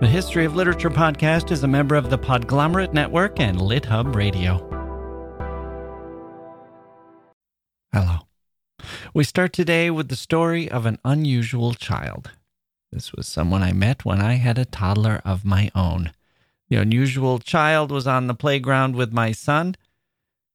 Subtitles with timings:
[0.00, 4.58] The History of Literature podcast is a member of the Podglomerate Network and LitHub Radio.
[7.92, 8.18] Hello.
[9.12, 12.30] We start today with the story of an unusual child.
[12.92, 16.12] This was someone I met when I had a toddler of my own.
[16.68, 19.74] The unusual child was on the playground with my son,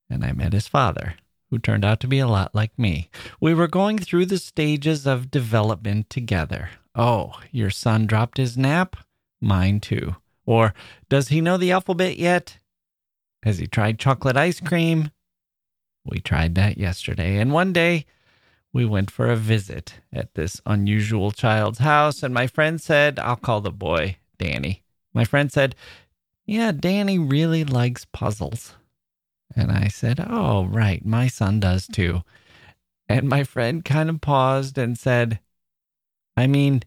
[0.10, 1.16] and I met his father,
[1.50, 3.10] who turned out to be a lot like me.
[3.42, 6.70] We were going through the stages of development together.
[6.96, 8.96] Oh, your son dropped his nap?
[9.44, 10.16] Mine too.
[10.46, 10.74] Or,
[11.10, 12.58] does he know the alphabet yet?
[13.44, 15.12] Has he tried chocolate ice cream?
[16.06, 17.38] We tried that yesterday.
[17.38, 18.06] And one day,
[18.74, 23.36] we went for a visit at this unusual child's house, and my friend said, I'll
[23.36, 24.84] call the boy Danny.
[25.14, 25.76] My friend said,
[26.46, 28.76] Yeah, Danny really likes puzzles.
[29.56, 32.24] And I said, Oh, right, my son does too.
[33.08, 35.40] And my friend kind of paused and said,
[36.36, 36.82] I mean,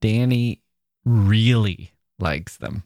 [0.00, 0.59] Danny
[1.04, 2.84] really likes them.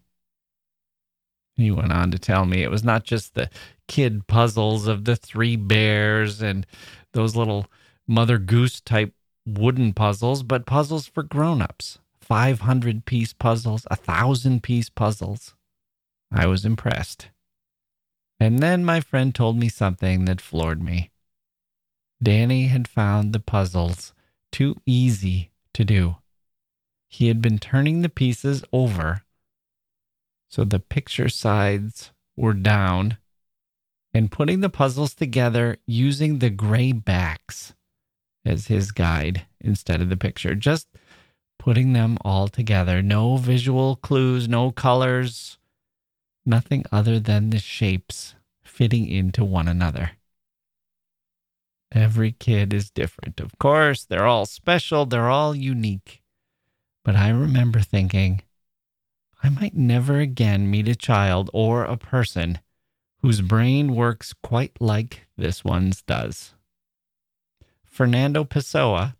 [1.56, 3.48] He went on to tell me it was not just the
[3.86, 6.66] kid puzzles of the three bears and
[7.12, 7.66] those little
[8.08, 9.14] Mother Goose type
[9.46, 11.98] wooden puzzles, but puzzles for grown-ups.
[12.20, 15.54] 500 piece puzzles, a thousand piece puzzles.
[16.32, 17.28] I was impressed.
[18.40, 21.10] And then my friend told me something that floored me.
[22.22, 24.14] Danny had found the puzzles
[24.50, 26.16] too easy to do.
[27.14, 29.22] He had been turning the pieces over
[30.50, 33.18] so the picture sides were down
[34.12, 37.72] and putting the puzzles together using the gray backs
[38.44, 40.56] as his guide instead of the picture.
[40.56, 40.88] Just
[41.56, 43.00] putting them all together.
[43.00, 45.56] No visual clues, no colors,
[46.44, 48.34] nothing other than the shapes
[48.64, 50.10] fitting into one another.
[51.92, 53.38] Every kid is different.
[53.38, 56.23] Of course, they're all special, they're all unique.
[57.04, 58.42] But I remember thinking,
[59.42, 62.60] I might never again meet a child or a person
[63.20, 66.54] whose brain works quite like this one's does.
[67.84, 69.16] Fernando Pessoa,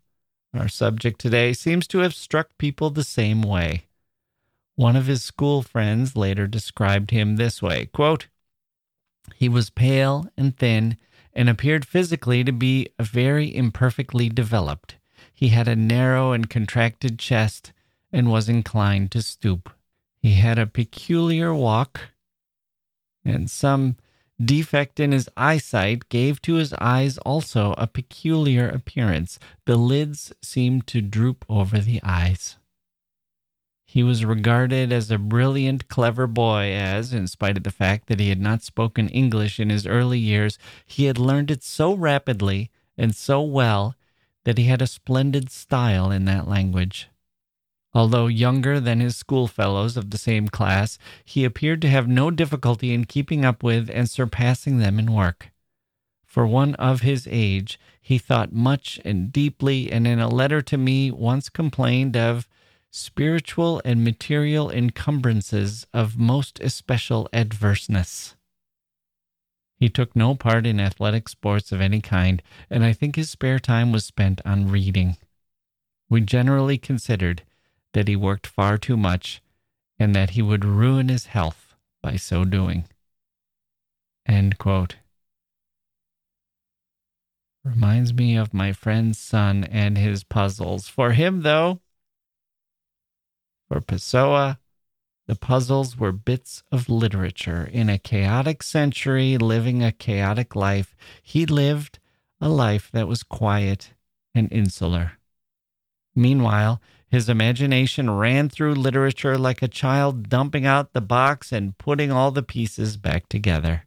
[0.53, 3.85] our subject today, seems to have struck people the same way.
[4.75, 8.27] One of his school friends later described him this way quote,
[9.35, 10.97] He was pale and thin
[11.33, 14.95] and appeared physically to be very imperfectly developed.
[15.33, 17.73] He had a narrow and contracted chest
[18.15, 19.69] and was inclined to stoop.
[20.21, 22.11] He had a peculiar walk
[23.25, 23.97] and some
[24.41, 29.37] defect in his eyesight gave to his eyes also a peculiar appearance.
[29.65, 32.55] The lids seemed to droop over the eyes.
[33.85, 38.21] He was regarded as a brilliant, clever boy, as, in spite of the fact that
[38.21, 42.71] he had not spoken English in his early years, he had learned it so rapidly
[42.97, 43.93] and so well
[44.45, 47.09] that he had a splendid style in that language.
[47.95, 52.93] Although younger than his schoolfellows of the same class, he appeared to have no difficulty
[52.93, 55.51] in keeping up with and surpassing them in work.
[56.25, 60.77] For one of his age, he thought much and deeply, and in a letter to
[60.77, 62.49] me once complained of
[62.91, 68.35] spiritual and material encumbrances of most especial adverseness.
[69.77, 73.59] He took no part in athletic sports of any kind, and I think his spare
[73.59, 75.15] time was spent on reading.
[76.09, 77.43] We generally considered
[77.95, 79.41] that he worked far too much
[79.97, 82.83] and that he would ruin his health by so doing.
[84.25, 84.97] End quote.
[87.63, 90.89] Reminds me of my friend's son and his puzzles.
[90.89, 91.79] For him, though,
[93.69, 94.59] for Pessoa,
[95.25, 97.69] the puzzles were bits of literature.
[97.71, 101.99] In a chaotic century, living a chaotic life, he lived
[102.41, 103.93] a life that was quiet
[104.35, 105.13] and insular.
[106.13, 112.11] Meanwhile, his imagination ran through literature like a child dumping out the box and putting
[112.11, 113.85] all the pieces back together.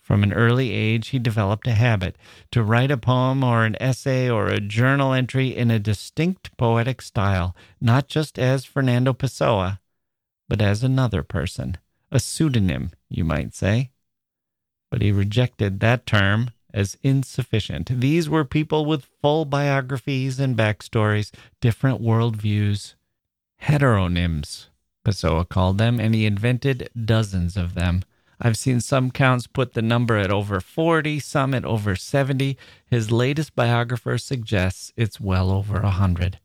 [0.00, 2.16] From an early age, he developed a habit
[2.52, 7.02] to write a poem or an essay or a journal entry in a distinct poetic
[7.02, 9.80] style, not just as Fernando Pessoa,
[10.48, 11.76] but as another person,
[12.12, 13.90] a pseudonym, you might say.
[14.92, 17.90] But he rejected that term as insufficient.
[18.00, 22.94] These were people with full biographies and backstories, different worldviews,
[23.62, 24.66] heteronyms,
[25.02, 28.02] Pessoa called them, and he invented dozens of them.
[28.38, 32.58] I've seen some counts put the number at over 40, some at over 70.
[32.86, 36.38] His latest biographer suggests it's well over a 100.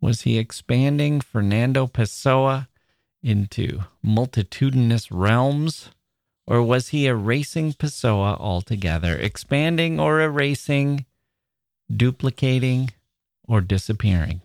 [0.00, 2.68] Was he expanding Fernando Pessoa
[3.22, 5.90] into multitudinous realms?
[6.50, 11.06] Or was he erasing Pessoa altogether, expanding or erasing,
[11.88, 12.90] duplicating
[13.46, 14.42] or disappearing?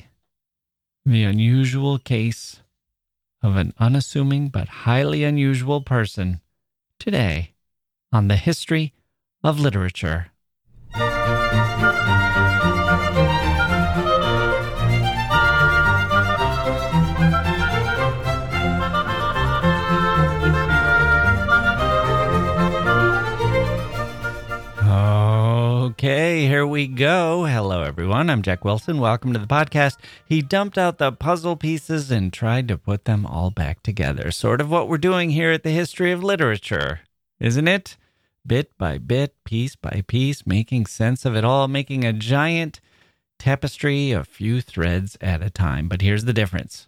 [1.03, 2.61] The unusual case
[3.41, 6.41] of an unassuming but highly unusual person
[6.99, 7.55] today
[8.13, 8.93] on the history
[9.43, 10.27] of literature.
[26.05, 27.45] Okay, here we go.
[27.45, 28.29] Hello, everyone.
[28.29, 28.99] I'm Jacke Wilson.
[28.99, 29.97] Welcome to the podcast.
[30.23, 34.29] He dumped out the puzzle pieces and tried to put them all back together.
[34.29, 36.99] Sort of what we're doing here at the History of Literature,
[37.39, 37.97] isn't it?
[38.45, 42.81] Bit by bit, piece by piece, making sense of it all, making a giant
[43.39, 45.89] tapestry, a few threads at a time.
[45.89, 46.87] But here's the difference.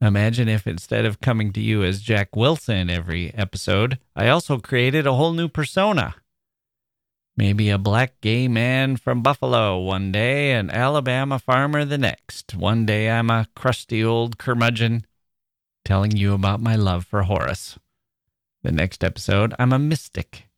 [0.00, 5.04] Imagine if instead of coming to you as Jacke Wilson every episode, I also created
[5.04, 6.14] a whole new persona.
[7.38, 12.54] Maybe a black gay man from Buffalo one day, an Alabama farmer the next.
[12.54, 15.04] One day I'm a crusty old curmudgeon
[15.84, 17.78] telling you about my love for Horace.
[18.62, 20.48] The next episode, I'm a mystic,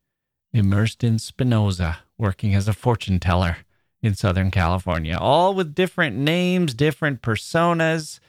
[0.53, 3.59] immersed in Spinoza, working as a fortune teller
[4.01, 8.21] in Southern California, all with different names, different personas,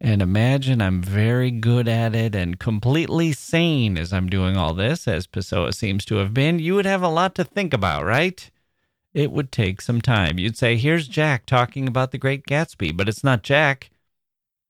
[0.00, 5.08] and imagine I'm very good at it and completely sane as I'm doing all this,
[5.08, 8.50] as Pessoa seems to have been, you would have a lot to think about, right?
[9.12, 10.38] It would take some time.
[10.38, 13.88] You'd say, here's Jacke talking about the great Gatsby, but it's not Jacke.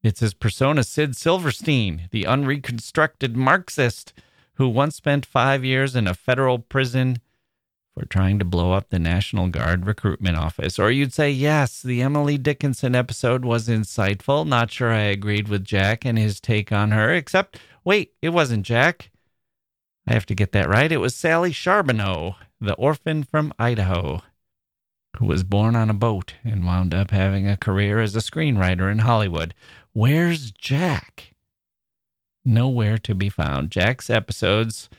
[0.02, 4.12] It's his persona, Sid Silverstein, the unreconstructed Marxist
[4.54, 7.18] who once spent five years in a federal prison
[7.94, 10.78] for trying to blow up the National Guard recruitment office.
[10.78, 14.46] Or you'd say, yes, the Emily Dickinson episode was insightful.
[14.46, 18.66] Not sure I agreed with Jacke and his take on her, except, wait, it wasn't
[18.66, 19.10] Jacke.
[20.06, 20.90] I have to get that right.
[20.90, 24.22] It was Sally Charbonneau, the orphan from Idaho,
[25.18, 28.90] who was born on a boat and wound up having a career as a screenwriter
[28.90, 29.54] in Hollywood.
[29.92, 31.34] Where's Jacke?
[32.44, 33.70] Nowhere to be found.
[33.70, 34.90] Jacke's episodes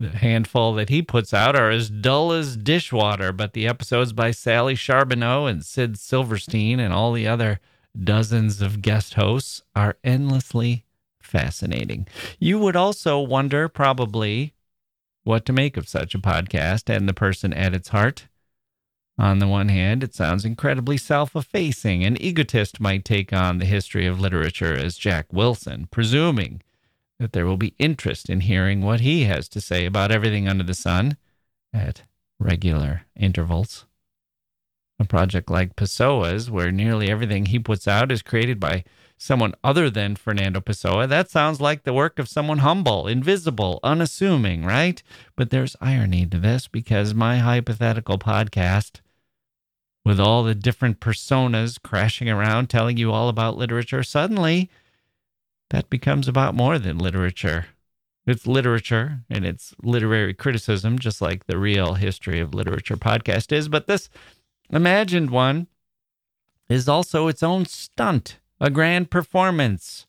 [0.00, 4.74] handful that he puts out are as dull as dishwater, but the episodes by Sally
[4.74, 7.60] Charbonneau and Sid Silverstein and all the other
[7.98, 10.84] dozens of guest hosts are endlessly
[11.20, 12.06] fascinating.
[12.38, 14.54] You would also wonder, probably,
[15.24, 18.26] what to make of such a podcast and the person at its heart.
[19.18, 22.04] On the one hand, it sounds incredibly self effacing.
[22.04, 26.62] An egotist might take on the history of literature as Jacke Wilson, presuming
[27.20, 30.64] that there will be interest in hearing what he has to say about everything under
[30.64, 31.18] the sun
[31.72, 32.02] at
[32.40, 33.84] regular intervals.
[34.98, 38.84] A project like Pessoa's, where nearly everything he puts out is created by
[39.18, 44.64] someone other than Fernando Pessoa, that sounds like the work of someone humble, invisible, unassuming,
[44.64, 45.02] right?
[45.36, 49.00] But there's irony to this because my hypothetical podcast,
[50.06, 54.70] with all the different personas crashing around telling you all about literature, suddenly
[55.70, 57.66] that becomes about more than literature.
[58.26, 63.68] It's literature and it's literary criticism, just like the real history of literature podcast is.
[63.68, 64.10] But this
[64.68, 65.68] imagined one
[66.68, 70.06] is also its own stunt, a grand performance.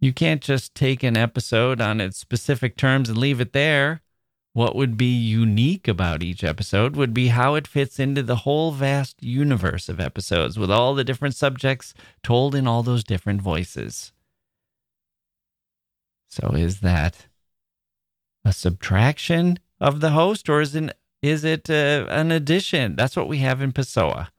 [0.00, 4.02] You can't just take an episode on its specific terms and leave it there.
[4.52, 8.72] What would be unique about each episode would be how it fits into the whole
[8.72, 14.12] vast universe of episodes with all the different subjects told in all those different voices.
[16.28, 17.26] So, is that
[18.44, 22.96] a subtraction of the host or is it, is it uh, an addition?
[22.96, 24.30] That's what we have in Pessoa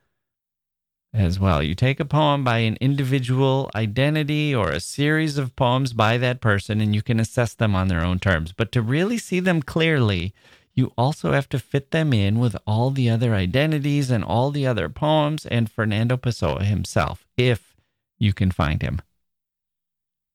[1.13, 1.61] as well.
[1.61, 6.41] You take a poem by an individual identity or a series of poems by that
[6.41, 8.53] person, and you can assess them on their own terms.
[8.53, 10.33] But to really see them clearly,
[10.73, 14.65] you also have to fit them in with all the other identities and all the
[14.65, 17.75] other poems and Fernando Pessoa himself, if
[18.17, 19.01] you can find him.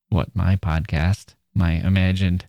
[0.09, 2.47] What my podcast, my imagined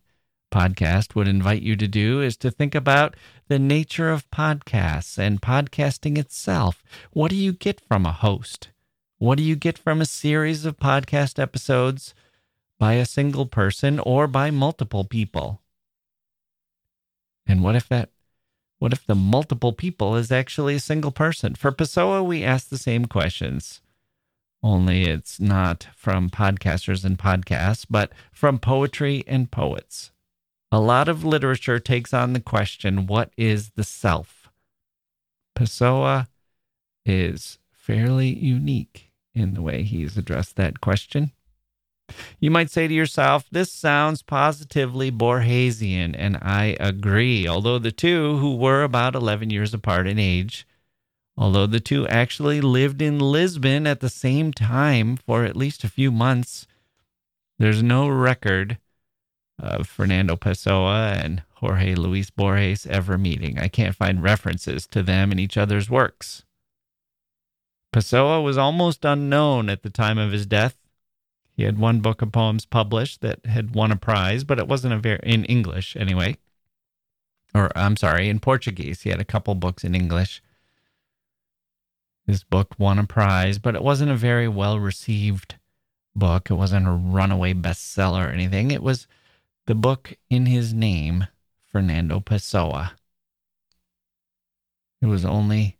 [0.50, 3.16] podcast would invite you to do is to think about
[3.48, 6.82] the nature of podcasts and podcasting itself.
[7.12, 8.70] What do you get from a host?
[9.18, 12.14] What do you get from a series of podcast episodes
[12.78, 15.60] by a single person or by multiple people?
[17.46, 18.10] And what if that
[18.78, 21.56] what if the multiple people is actually a single person?
[21.56, 23.80] For Pessoa, we ask the same questions.
[24.62, 30.12] Only it's not from podcasters and podcasts, but from poetry and poets.
[30.70, 34.50] A lot of literature takes on the question what is the self?
[35.54, 36.28] Pessoa
[37.06, 41.32] is fairly unique in the way he's addressed that question.
[42.38, 47.46] You might say to yourself, this sounds positively Borgesian, and I agree.
[47.48, 50.66] Although the two, who were about 11 years apart in age,
[51.36, 55.88] although the two actually lived in Lisbon at the same time for at least a
[55.88, 56.66] few months,
[57.58, 58.78] There's no record
[59.58, 63.58] of Fernando Pessoa and Jorge Luis Borges ever meeting.
[63.58, 66.44] I can't find references to them in each other's works.
[67.92, 70.76] Pessoa was almost unknown at the time of his death.
[71.56, 74.94] He had one book of poems published that had won a prize, but it wasn't
[74.94, 76.36] a very in English anyway.
[77.54, 79.02] Or I'm sorry, in Portuguese.
[79.02, 80.42] He had a couple books in English.
[82.26, 85.56] His book won a prize, but it wasn't a very well received
[86.14, 86.50] book.
[86.50, 88.70] It wasn't a runaway bestseller or anything.
[88.70, 89.08] It was
[89.68, 91.26] the book in his name,
[91.70, 92.92] Fernando Pessoa.
[95.02, 95.76] It was only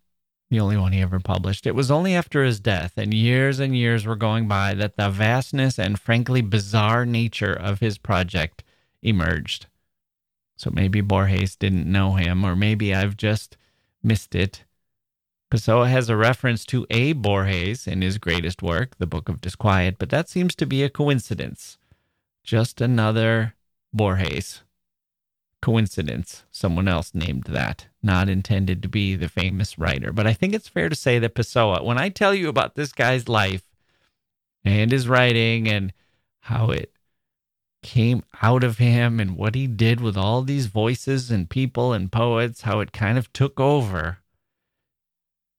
[0.51, 1.65] the only one he ever published.
[1.65, 5.09] It was only after his death and years and years were going by that the
[5.09, 8.63] vastness and frankly bizarre nature of his project
[9.01, 9.65] emerged.
[10.55, 13.57] So maybe Borges didn't know him, or maybe I've just
[14.03, 14.65] missed it.
[15.49, 19.95] Pessoa has a reference to a Borges in his greatest work, The Book of Disquiet,
[19.97, 21.79] but that seems to be a coincidence.
[22.43, 23.55] Just another
[23.93, 24.61] Borges
[25.61, 26.43] coincidence.
[26.51, 30.11] Someone else named that, not intended to be the famous writer.
[30.11, 32.91] But I think it's fair to say that Pessoa, when I tell you about this
[32.91, 33.63] guy's life
[34.63, 35.93] and his writing and
[36.41, 36.91] how it
[37.81, 42.11] came out of him and what he did with all these voices and people and
[42.11, 44.19] poets, how it kind of took over,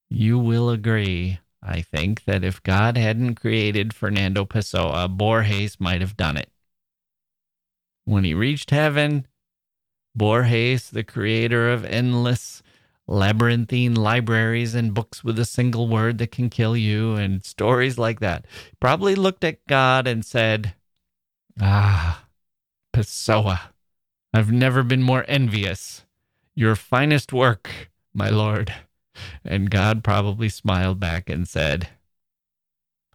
[0.09, 6.17] you will agree, I think, that if God hadn't created Fernando Pessoa, Borges might have
[6.17, 6.49] done it.
[8.05, 9.27] When he reached heaven,
[10.15, 12.61] Borges, the creator of endless
[13.07, 18.19] labyrinthine libraries and books with a single word that can kill you and stories like
[18.19, 18.45] that,
[18.79, 20.75] probably looked at God and said,
[21.59, 22.25] Ah,
[22.93, 23.73] Pessoa,
[24.33, 26.05] I've never been more envious.
[26.55, 28.73] Your finest work, my lord.
[29.43, 31.89] And God probably smiled back and said,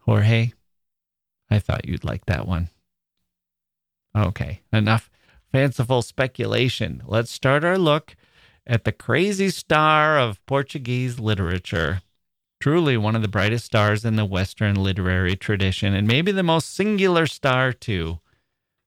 [0.02, 0.52] Jorge,
[1.50, 2.68] I thought you'd like that one.
[4.16, 5.10] Okay, enough
[5.52, 7.02] fanciful speculation.
[7.06, 8.16] Let's start our look
[8.66, 12.02] at the crazy star of Portuguese literature.
[12.60, 16.74] Truly one of the brightest stars in the Western literary tradition, and maybe the most
[16.74, 18.20] singular star, too.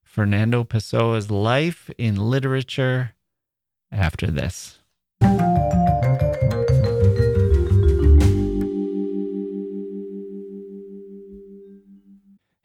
[0.03, 3.13] Fernando Pessoa's life in literature
[3.91, 4.79] after this.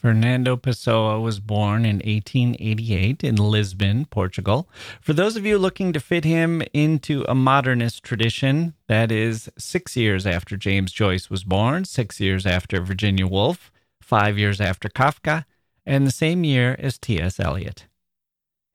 [0.00, 4.68] Fernando Pessoa was born in 1888 in Lisbon, Portugal.
[5.00, 9.96] For those of you looking to fit him into a modernist tradition, that is six
[9.96, 15.44] years after James Joyce was born, six years after Virginia Woolf, five years after Kafka,
[15.84, 17.40] and the same year as T.S.
[17.40, 17.86] Eliot.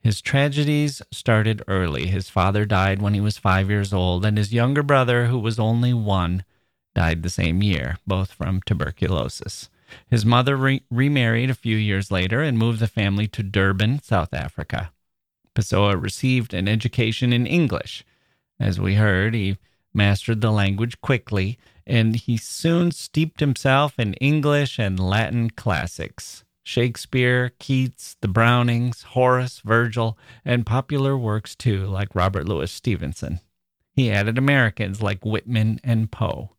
[0.01, 2.07] His tragedies started early.
[2.07, 5.57] His father died when he was five years old, and his younger brother, who was
[5.57, 6.43] only one,
[6.93, 9.69] died the same year, both from tuberculosis.
[10.09, 14.33] His mother re- remarried a few years later and moved the family to Durban, South
[14.33, 14.91] Africa.
[15.53, 18.03] Pessoa received an education in English.
[18.59, 19.57] As we heard, he
[19.93, 26.43] mastered the language quickly, and he soon steeped himself in English and Latin classics.
[26.63, 33.41] Shakespeare, Keats, the Brownings, Horace, Virgil, and popular works too, like Robert Louis Stevenson.
[33.91, 36.51] He added Americans like Whitman and Poe.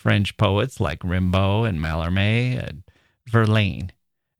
[0.00, 2.82] French poets like Rimbaud and Mallarmé and
[3.28, 3.90] Verlaine.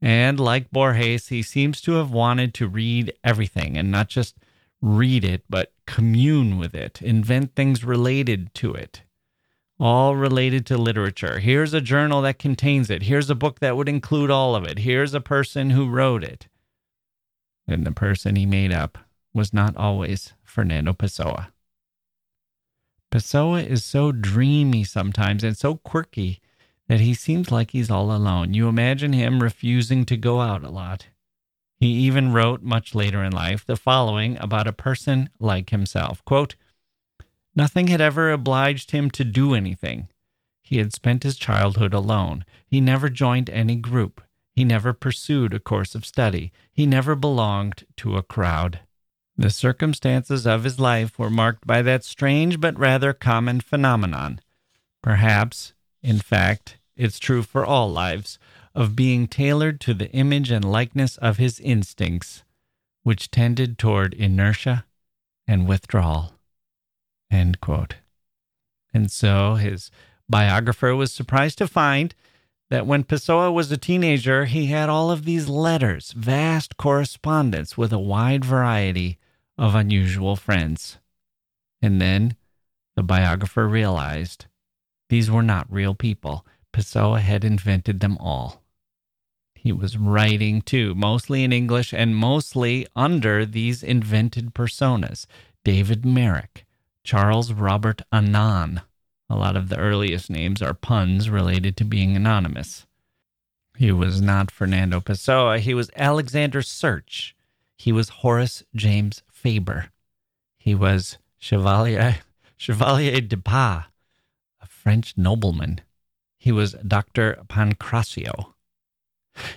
[0.01, 4.37] And like Borges, he seems to have wanted to read everything and not just
[4.81, 9.03] read it, but commune with it, invent things related to it.
[9.81, 11.39] all related to literature.
[11.39, 13.05] Here's a journal that contains it.
[13.05, 14.81] Here's a book that would include all of it.
[14.81, 16.49] Here's a person who wrote it.
[17.67, 18.99] And the person he made up
[19.33, 21.49] was not always Fernando Pessoa.
[23.11, 26.41] Pessoa is so dreamy sometimes and so quirky
[26.89, 28.55] that he seems like he's all alone.
[28.55, 31.09] You imagine him refusing to go out a lot.
[31.79, 36.25] He even wrote much later in life the following about a person like himself.
[36.25, 36.55] Quote,
[37.57, 40.09] Nothing had ever obliged him to do anything.
[40.63, 42.45] He had spent his childhood alone.
[42.67, 44.21] He never joined any group.
[44.55, 46.53] He never pursued a course of study.
[46.73, 48.81] He never belonged to a crowd.
[49.41, 54.43] The circumstances of his life were marked by that strange but rather common phenomenon.
[55.03, 58.39] Perhaps, in fact, it's true for all lives,
[58.75, 62.43] of being tailored to the image and likeness of his instincts,
[63.03, 64.85] which tended toward inertia
[65.49, 66.35] and withdrawal.
[67.31, 67.57] And
[69.11, 69.91] so his
[70.29, 72.15] biographer was surprised to find
[72.69, 77.91] that when Pessoa was a teenager, he had all of these letters, vast correspondence with
[77.91, 79.17] a wide variety
[79.61, 80.99] of unusual friends.
[81.83, 82.35] And then
[82.97, 84.47] the biographer realized
[85.11, 86.47] these were not real people.
[86.73, 88.63] Pessoa had invented them all.
[89.55, 95.27] He was writing too, mostly in English and mostly under these invented personas
[95.63, 96.65] David Merrick,
[97.05, 98.81] Charles Robert Anon.
[99.29, 102.87] A lot of the earliest names are puns related to being anonymous.
[103.77, 107.37] He was not Fernando Pessoa, he was Alexander Search.
[107.77, 109.87] He was Horace James Faber.
[110.59, 112.19] He was Chevalier,
[112.59, 113.85] Chevalier de Pas,
[114.61, 115.81] a French nobleman.
[116.37, 117.43] He was Dr.
[117.49, 118.53] Pancracio.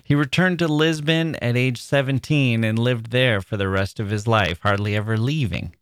[0.05, 4.25] He returned to Lisbon at age 17 and lived there for the rest of his
[4.25, 5.75] life, hardly ever leaving.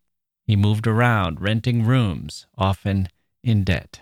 [0.43, 3.07] He moved around, renting rooms, often
[3.43, 4.01] in debt.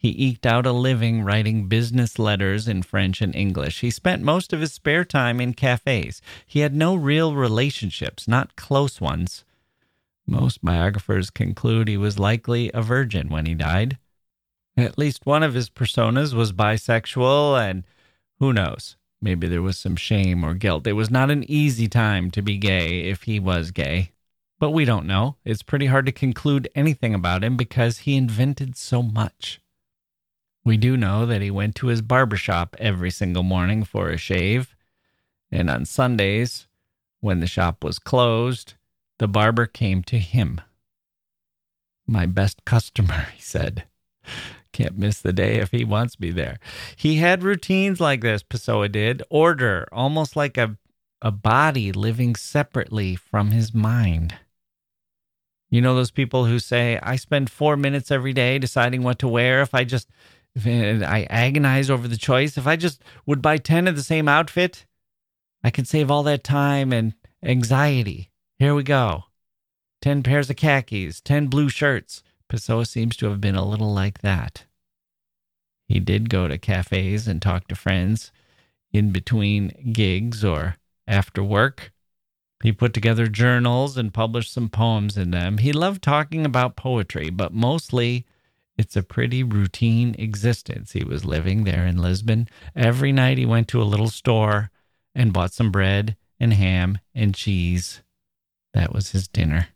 [0.00, 3.80] He eked out a living writing business letters in French and English.
[3.80, 6.22] He spent most of his spare time in cafes.
[6.46, 9.44] He had no real relationships, not close ones.
[10.24, 13.98] Most biographers conclude he was likely a virgin when he died.
[14.76, 17.82] At least one of his personas was bisexual, and
[18.38, 20.86] who knows, maybe there was some shame or guilt.
[20.86, 24.12] It was not an easy time to be gay if he was gay.
[24.60, 25.34] But we don't know.
[25.44, 29.60] It's pretty hard to conclude anything about him because he invented so much.
[30.68, 34.18] We do know that he went to his barber shop every single morning for a
[34.18, 34.76] shave.
[35.50, 36.66] And on Sundays,
[37.20, 38.74] when the shop was closed,
[39.18, 40.60] the barber came to him.
[42.06, 43.84] My best customer, he said.
[44.74, 46.58] Can't miss the day if he wants me there.
[46.96, 49.22] He had routines like this, Pessoa did.
[49.30, 50.76] Order, almost like a,
[51.22, 54.34] a body living separately from his mind.
[55.70, 59.28] You know those people who say, I spend four minutes every day deciding what to
[59.28, 59.60] wear.
[59.60, 60.08] If I just,
[60.66, 64.86] I agonize over the choice, if I just would buy 10 of the same outfit,
[65.62, 68.30] I could save all that time and anxiety.
[68.58, 69.24] Here we go
[70.02, 72.22] 10 pairs of khakis, 10 blue shirts.
[72.48, 74.64] Pessoa seems to have been a little like that.
[75.86, 78.32] He did go to cafes and talk to friends
[78.92, 81.92] in between gigs or after work.
[82.62, 85.58] He put together journals and published some poems in them.
[85.58, 88.26] He loved talking about poetry, but mostly
[88.78, 92.48] it's a pretty routine existence he was living there in Lisbon.
[92.76, 94.70] Every night he went to a little store
[95.16, 98.02] and bought some bread and ham and cheese.
[98.72, 99.68] That was his dinner.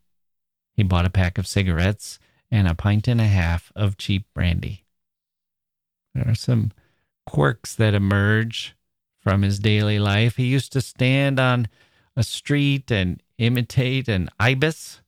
[0.74, 4.84] He bought a pack of cigarettes and a pint and a half of cheap brandy.
[6.14, 6.70] There are some
[7.26, 8.76] quirks that emerge
[9.20, 10.36] from his daily life.
[10.36, 11.66] He used to stand on
[12.14, 15.00] a street and imitate an ibis,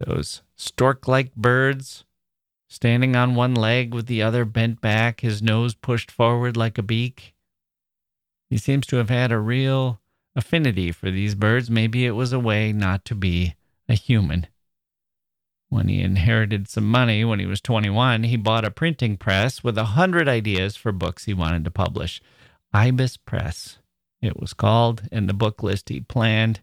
[0.00, 2.05] those stork like birds,
[2.68, 6.82] standing on one leg with the other bent back, his nose pushed forward like a
[6.82, 7.34] beak.
[8.48, 10.00] He seems to have had a real
[10.34, 11.70] affinity for these birds.
[11.70, 13.54] Maybe it was a way not to be
[13.88, 14.46] a human.
[15.68, 19.76] When he inherited some money when he was 21, he bought a printing press with
[19.76, 22.20] a hundred ideas for books he wanted to publish.
[22.72, 23.78] Ibis Press
[24.22, 26.60] it was called, and the book list he planned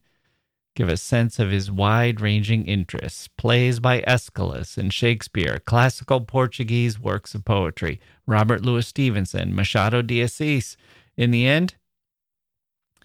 [0.76, 7.00] give a sense of his wide ranging interests plays by Aeschylus and Shakespeare, classical Portuguese
[7.00, 10.76] works of poetry, Robert Louis Stevenson, Machado de Assis.
[11.16, 11.76] In the end,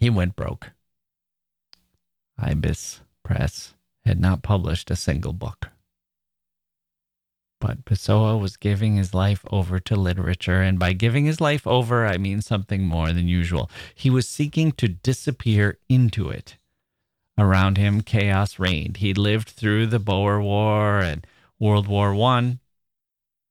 [0.00, 0.70] he went broke.
[2.38, 5.68] Ibis Press had not published a single book.
[7.60, 12.06] But Pessoa was giving his life over to literature, and by giving his life over,
[12.06, 13.68] I mean something more than usual.
[13.94, 16.56] He was seeking to disappear into it.
[17.38, 18.96] Around him, chaos reigned.
[18.96, 21.24] He'd lived through the Boer War and
[21.60, 22.58] World War One.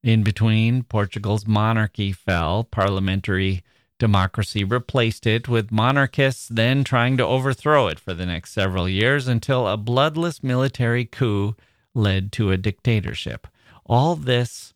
[0.03, 3.63] In between, Portugal's monarchy fell, parliamentary
[3.97, 9.27] democracy replaced it, with monarchists then trying to overthrow it for the next several years
[9.27, 11.55] until a bloodless military coup
[11.95, 13.47] led to a dictatorship.
[13.85, 14.73] All this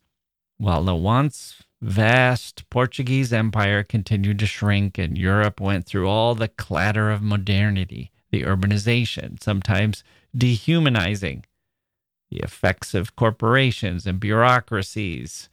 [0.56, 6.48] while the once vast Portuguese empire continued to shrink and Europe went through all the
[6.48, 10.02] clatter of modernity, the urbanization, sometimes
[10.36, 11.44] dehumanizing,
[12.30, 15.50] the effects of corporations and bureaucracies,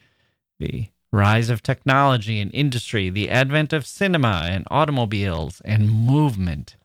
[0.59, 6.77] the rise of technology and industry, the advent of cinema and automobiles and movement.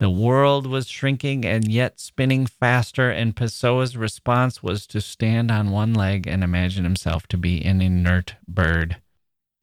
[0.00, 5.70] The world was shrinking and yet spinning faster, and Pessoa's response was to stand on
[5.70, 8.98] one leg and imagine himself to be an inert bird,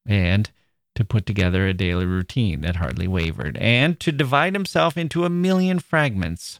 [0.06, 0.50] and
[0.96, 5.30] to put together a daily routine that hardly wavered, and to divide himself into a
[5.30, 6.60] million fragments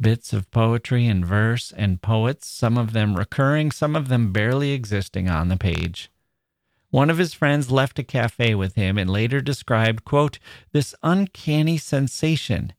[0.00, 4.72] bits of poetry and verse and poets, some of them recurring, some of them barely
[4.72, 6.10] existing on the page.
[6.90, 10.38] One of his friends left a cafe with him and later described, quote,
[10.72, 12.72] this uncanny sensation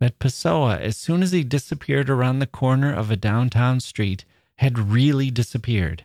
[0.00, 4.24] that Pessoa, as soon as he disappeared around the corner of a downtown street,
[4.56, 6.04] had really disappeared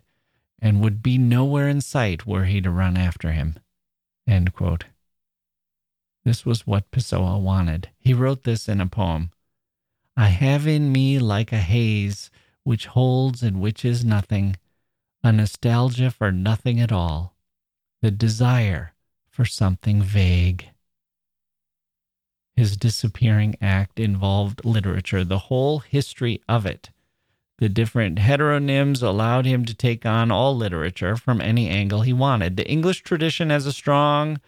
[0.62, 3.58] and would be nowhere in sight were he to run after him.
[4.30, 4.86] End quote.
[6.24, 7.90] This was what Pessoa wanted.
[7.98, 9.32] He wrote this in a poem.
[10.16, 12.30] I have in me like a haze
[12.64, 14.58] which holds and which is nothing,
[15.24, 17.36] a nostalgia for nothing at all,
[18.04, 18.94] the desire
[19.28, 20.70] for something vague.
[22.56, 26.92] His disappearing act involved literature, the whole history of it.
[27.60, 32.56] The different heteronyms allowed him to take on all literature from any angle he wanted.
[32.56, 34.40] The English tradition has a strong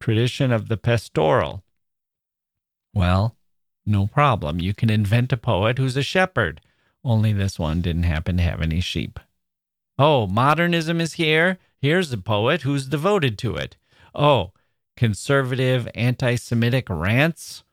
[0.00, 1.64] tradition of the pastoral.
[2.94, 3.36] Well,
[3.84, 4.60] no problem.
[4.60, 6.60] You can invent a poet who's a shepherd.
[7.02, 9.18] Only this one didn't happen to have any sheep.
[9.98, 11.58] Oh, modernism is here.
[11.80, 13.76] Here's a poet who's devoted to it.
[14.14, 14.52] Oh,
[14.96, 17.64] conservative, anti Semitic rants.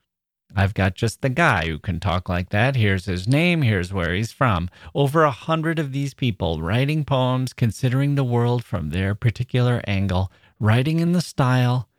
[0.53, 2.75] I've got just the guy who can talk like that.
[2.75, 4.69] Here's his name, here's where he's from.
[4.93, 10.31] Over a hundred of these people writing poems, considering the world from their particular angle,
[10.59, 11.89] writing in the style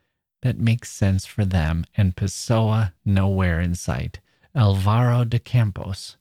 [0.43, 4.21] that makes sense for them, and Pessoa nowhere in sight.
[4.55, 6.17] Alvaro de Campos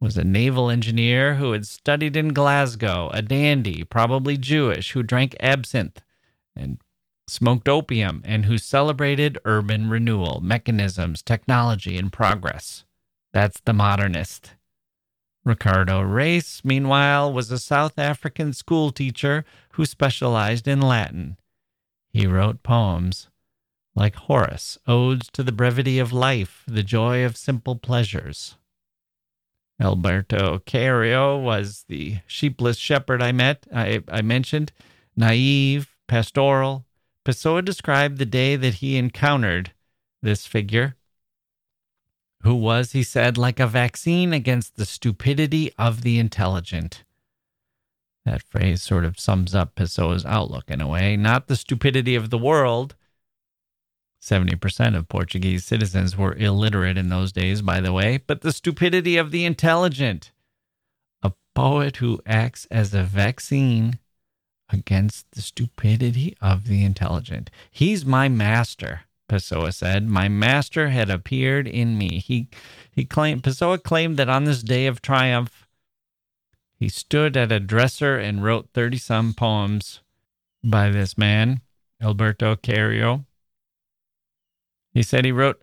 [0.00, 5.36] was a naval engineer who had studied in Glasgow, a dandy, probably Jewish, who drank
[5.40, 6.02] absinthe
[6.56, 6.78] and
[7.28, 12.84] smoked opium, and who celebrated urban renewal, mechanisms, technology, and progress.
[13.32, 14.54] That's the modernist.
[15.44, 21.36] Ricardo Reis, meanwhile, was a South African schoolteacher who specialized in Latin.
[22.10, 23.28] He wrote poems
[23.94, 28.56] like Horace, odes to the brevity of life, the joy of simple pleasures.
[29.80, 34.72] Alberto Caeiro was the sheepless shepherd I met, I, I mentioned,
[35.16, 36.84] naive, pastoral.
[37.28, 39.72] Pessoa described the day that he encountered
[40.22, 40.96] this figure,
[42.42, 47.04] who was, he said, like a vaccine against the stupidity of the intelligent.
[48.24, 51.18] That phrase sort of sums up Pessoa's outlook in a way.
[51.18, 52.96] Not the stupidity of the world,
[54.22, 59.18] 70% of Portuguese citizens were illiterate in those days, by the way, but the stupidity
[59.18, 60.32] of the intelligent.
[61.20, 63.98] A poet who acts as a vaccine
[64.70, 67.50] against the stupidity of the intelligent.
[67.70, 70.06] He's my master, Pessoa said.
[70.06, 72.18] My master had appeared in me.
[72.18, 72.48] He,
[72.90, 75.66] he claimed, Pessoa claimed that on this day of triumph,
[76.74, 80.00] he stood at a dresser and wrote 30 some poems
[80.62, 81.60] by this man,
[82.00, 83.24] Alberto Caeiro.
[84.92, 85.60] He said he wrote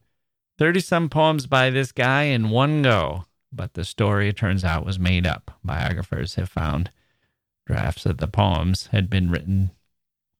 [0.57, 4.85] 30 some poems by this guy in one go, but the story, it turns out,
[4.85, 5.51] was made up.
[5.63, 6.91] Biographers have found
[7.65, 9.71] drafts of the poems had been written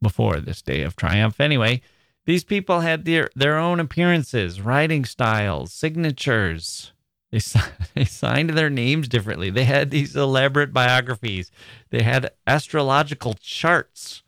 [0.01, 1.39] before this day of triumph.
[1.39, 1.81] Anyway,
[2.25, 6.91] these people had their, their own appearances, writing styles, signatures.
[7.31, 7.39] They,
[7.95, 9.49] they signed their names differently.
[9.49, 11.51] They had these elaborate biographies.
[11.89, 14.23] They had astrological charts.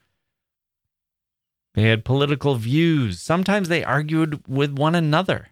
[1.74, 3.22] They had political views.
[3.22, 5.50] Sometimes they argued with one another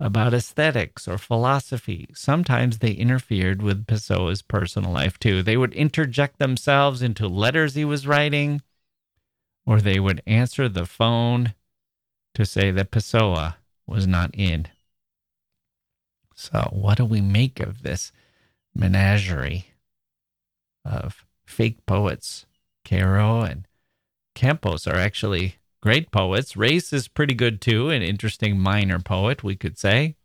[0.00, 2.08] about aesthetics or philosophy.
[2.14, 5.42] Sometimes they interfered with Pessoa's personal life too.
[5.42, 8.62] They would interject themselves into letters he was writing,
[9.66, 11.54] or they would answer the phone
[12.34, 13.56] to say that Pessoa
[13.86, 14.68] was not in.
[16.34, 18.12] So, what do we make of this
[18.72, 19.66] menagerie
[20.84, 22.46] of fake poets,
[22.84, 23.66] Caeiro and
[24.34, 26.56] Campos are actually great poets.
[26.56, 30.16] Reis is pretty good too, an interesting minor poet, we could say.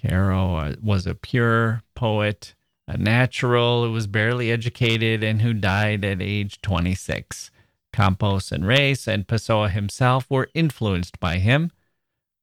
[0.00, 2.54] Caeiro uh, was a pure poet,
[2.88, 7.50] a natural who was barely educated and who died at age 26.
[7.92, 11.70] Campos and Reis and Pessoa himself were influenced by him,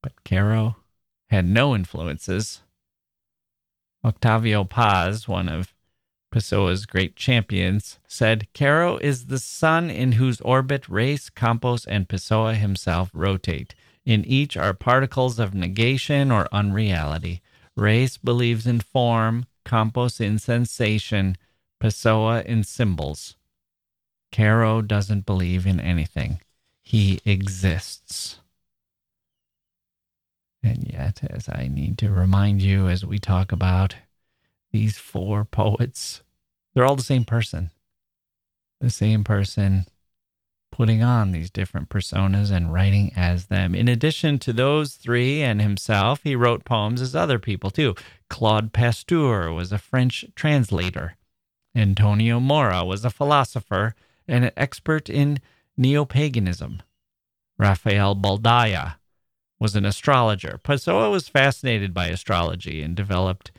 [0.03, 0.77] but Caeiro
[1.29, 2.61] had no influences.
[4.03, 5.73] Octavio Paz, one of
[6.37, 12.53] Pessoa's great champions, said Caeiro is the sun in whose orbit Reis, Campos, and Pessoa
[12.53, 13.73] himself rotate.
[14.05, 17.41] In each are particles of negation or unreality.
[17.75, 21.37] Reis believes in form, Campos in sensation,
[21.79, 23.35] Pessoa in symbols.
[24.31, 26.39] Caeiro doesn't believe in anything.
[26.83, 28.41] He exists.
[30.61, 33.95] And yet, as I need to remind you as we talk about
[34.71, 36.21] these four poets,
[36.77, 37.71] they're all the same person.
[38.81, 39.87] The same person
[40.71, 43.73] putting on these different personas and writing as them.
[43.73, 47.95] In addition to those three and himself, he wrote poems as other people too.
[48.29, 51.15] Claude Pasteur was a French translator.
[51.73, 53.95] Antonio Mora was a philosopher
[54.27, 55.39] and an expert in
[55.77, 56.83] neo paganism.
[57.57, 58.97] Rafael Baldaia
[59.59, 60.59] was an astrologer.
[60.61, 63.49] Pessoa was fascinated by astrology and developed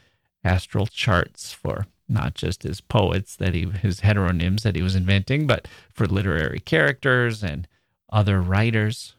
[0.45, 5.47] astral charts for not just his poets that he his heteronyms that he was inventing,
[5.47, 7.69] but for literary characters and
[8.11, 9.15] other writers.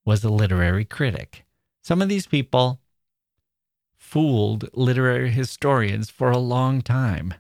[0.06, 1.46] was a literary critic.
[1.84, 2.80] Some of these people
[3.98, 7.34] fooled literary historians for a long time.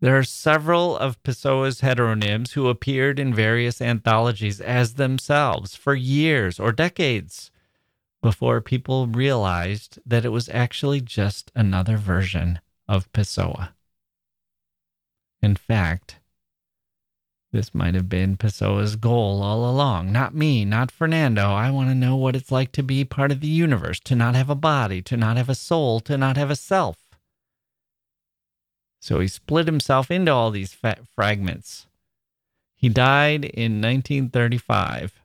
[0.00, 6.60] There are several of Pessoa's heteronyms who appeared in various anthologies as themselves for years
[6.60, 7.50] or decades
[8.22, 13.70] before people realized that it was actually just another version of Pessoa.
[15.42, 16.16] In fact,
[17.50, 20.12] this might have been Pessoa's goal all along.
[20.12, 21.50] Not me, not Fernando.
[21.50, 24.34] I want to know what it's like to be part of the universe, to not
[24.34, 27.07] have a body, to not have a soul, to not have a self.
[29.00, 30.76] So he split himself into all these
[31.14, 31.86] fragments.
[32.74, 35.20] He died in 1935,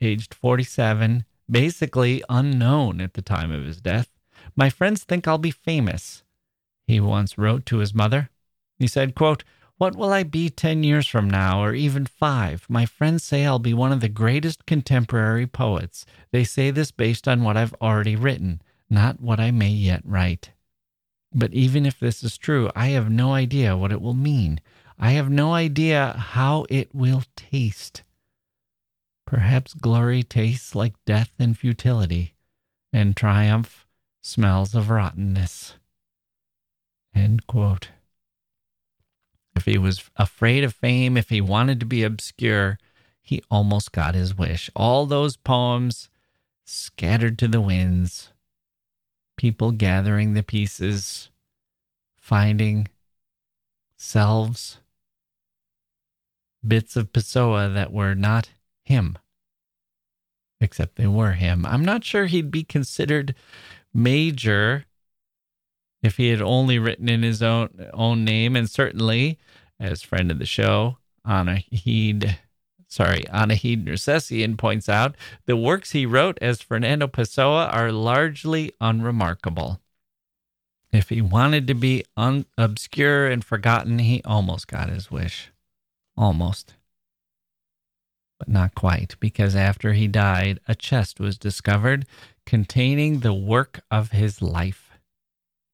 [0.00, 4.10] aged 47, basically unknown at the time of his death.
[4.56, 6.22] My friends think I'll be famous.
[6.86, 8.30] He once wrote to his mother.
[8.78, 9.44] He said, quote,
[9.78, 12.66] What will I be 10 years from now, or even five?
[12.68, 16.04] My friends say I'll be one of the greatest contemporary poets.
[16.32, 20.50] They say this based on what I've already written, not what I may yet write.
[21.34, 24.60] But even if this is true, I have no idea what it will mean.
[24.98, 28.04] I have no idea how it will taste.
[29.26, 32.34] Perhaps glory tastes like death and futility,
[32.92, 33.84] and triumph
[34.22, 35.74] smells of rottenness.
[37.12, 37.88] End quote.
[39.56, 42.78] If he was afraid of fame, if he wanted to be obscure,
[43.20, 44.70] he almost got his wish.
[44.76, 46.08] All those poems
[46.64, 48.30] scattered to the winds
[49.36, 51.30] people gathering the pieces,
[52.16, 52.88] finding
[53.96, 54.78] selves,
[56.66, 58.50] bits of Pessoa that were not
[58.84, 59.18] him,
[60.60, 61.66] except they were him.
[61.66, 63.34] I'm not sure he'd be considered
[63.92, 64.84] major
[66.02, 69.38] if he had only written in his own own name, and certainly,
[69.80, 72.38] as friend of the show, Anna Heed
[72.94, 79.80] sorry, Anahid Nersessian points out, the works he wrote as Fernando Pessoa are largely unremarkable.
[80.92, 85.50] If he wanted to be un- obscure and forgotten, he almost got his wish.
[86.16, 86.74] Almost.
[88.38, 92.06] But not quite, because after he died, a chest was discovered
[92.46, 94.92] containing the work of his life.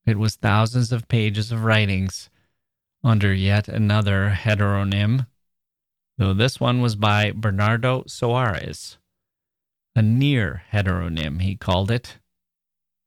[0.07, 2.31] It was thousands of pages of writings
[3.05, 5.27] under yet another heteronym,
[6.21, 8.99] though this one was by Bernardo Soares.
[9.97, 12.19] A near heteronym, he called it.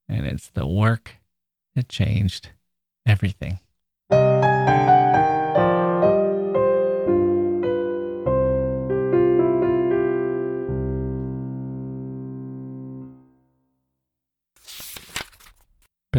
[0.10, 1.18] And it's the work
[1.76, 2.50] that changed
[3.06, 3.60] everything.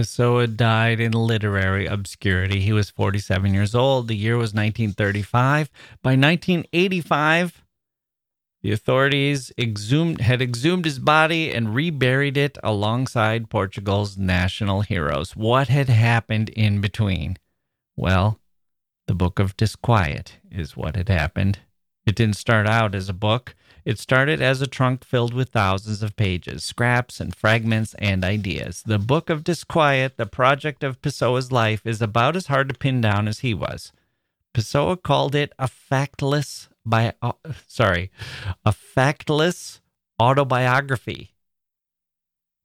[0.04, 2.60] Pessoa died in literary obscurity.
[2.60, 4.06] He was 47 years old.
[4.06, 5.70] The year was 1935.
[6.02, 7.64] By 1985,
[8.62, 15.34] the authorities exhumed, had exhumed his body and reburied it alongside Portugal's national heroes.
[15.34, 17.38] What had happened in between?
[17.96, 18.38] Well,
[19.06, 21.60] the Book of Disquiet is what had happened.
[22.06, 23.54] It didn't start out as a book.
[23.84, 28.82] It started as a trunk filled with thousands of pages, scraps and fragments and ideas.
[28.86, 33.00] The Book of Disquiet, the project of Pessoa's life, is about as hard to pin
[33.00, 33.92] down as he was.
[34.54, 37.12] Pessoa called it a factless by
[37.66, 38.10] sorry,
[38.64, 39.80] a factless
[40.20, 41.34] autobiography.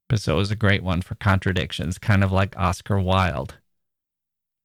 [0.08, 3.56] Pessoa is a great one for contradictions, kind of like Oscar Wilde.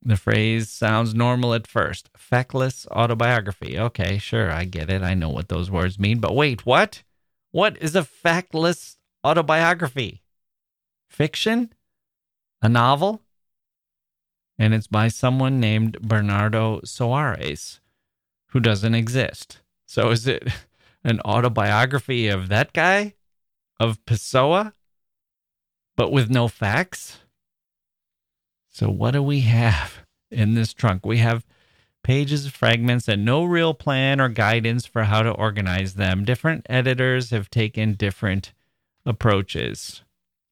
[0.01, 2.10] The phrase sounds normal at first.
[2.13, 3.77] Factless autobiography.
[3.79, 5.01] Okay, sure, I get it.
[5.01, 6.19] I know what those words mean.
[6.19, 7.03] But wait, what?
[7.51, 10.21] What is a factless autobiography?
[11.10, 11.73] Fiction?
[12.62, 13.21] A novel?
[14.58, 17.79] And it's by someone named Bernardo Soares
[18.49, 19.60] who doesn't exist.
[19.86, 20.47] So is it
[21.03, 23.15] an autobiography of that guy?
[23.79, 24.73] Of Pessoa?
[25.97, 27.19] But with no facts?
[28.75, 31.05] So what do we have in this trunk?
[31.05, 31.45] We have
[32.03, 36.25] pages of fragments and no real plan or guidance for how to organize them.
[36.25, 38.51] Different editors have taken different
[39.05, 40.03] approaches.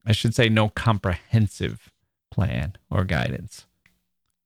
[0.06, 1.92] I should say, no comprehensive
[2.32, 3.66] plan or guidance.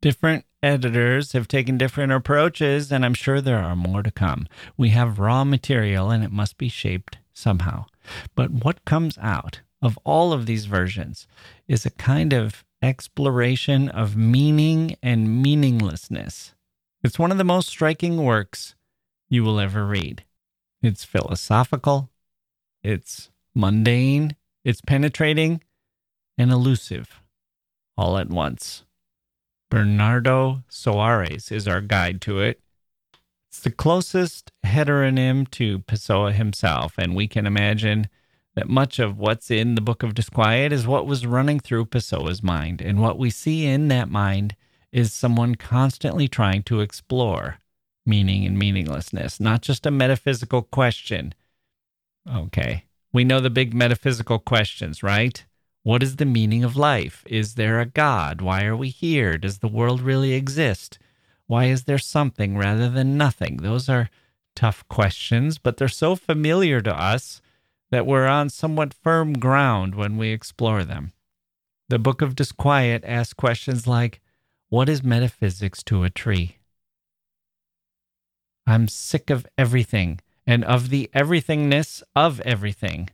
[0.01, 4.47] Different editors have taken different approaches, and I'm sure there are more to come.
[4.75, 7.85] We have raw material and it must be shaped somehow.
[8.33, 11.27] But what comes out of all of these versions
[11.67, 16.53] is a kind of exploration of meaning and meaninglessness.
[17.03, 18.75] It's one of the most striking works
[19.29, 20.23] you will ever read.
[20.81, 22.09] It's philosophical,
[22.83, 25.61] it's mundane, it's penetrating,
[26.37, 27.21] and elusive
[27.97, 28.83] all at once.
[29.69, 32.61] Bernardo Soares is our guide to it.
[33.49, 38.07] It's the closest heteronym to Pessoa himself, and we can imagine
[38.57, 42.41] that much of what's in the Book of Disquiet is what was running through Pessoa's
[42.41, 42.81] mind.
[42.81, 44.55] And what we see in that mind
[44.91, 47.59] is someone constantly trying to explore
[48.03, 51.35] meaning and meaninglessness, not just a metaphysical question.
[52.27, 55.45] Okay, we know the big metaphysical questions, right?
[55.83, 57.23] What is the meaning of life?
[57.27, 58.41] Is there a God?
[58.41, 59.37] Why are we here?
[59.37, 60.97] Does the world really exist?
[61.45, 63.57] Why is there something rather than nothing?
[63.57, 64.09] Those are
[64.55, 67.39] tough questions, but they're so familiar to us
[67.91, 71.13] that we're on somewhat firm ground when we explore them.
[71.89, 74.19] The Book of Disquiet asks questions like
[74.69, 76.57] What is metaphysics to a tree?
[78.65, 83.09] I'm sick of everything and of the everythingness of everything.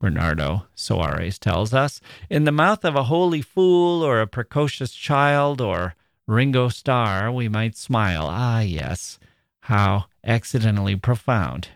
[0.00, 5.62] Bernardo Soares tells us, in the mouth of a holy fool or a precocious child
[5.62, 5.94] or
[6.26, 8.26] Ringo Starr, we might smile.
[8.28, 9.18] Ah, yes,
[9.60, 11.68] how accidentally profound.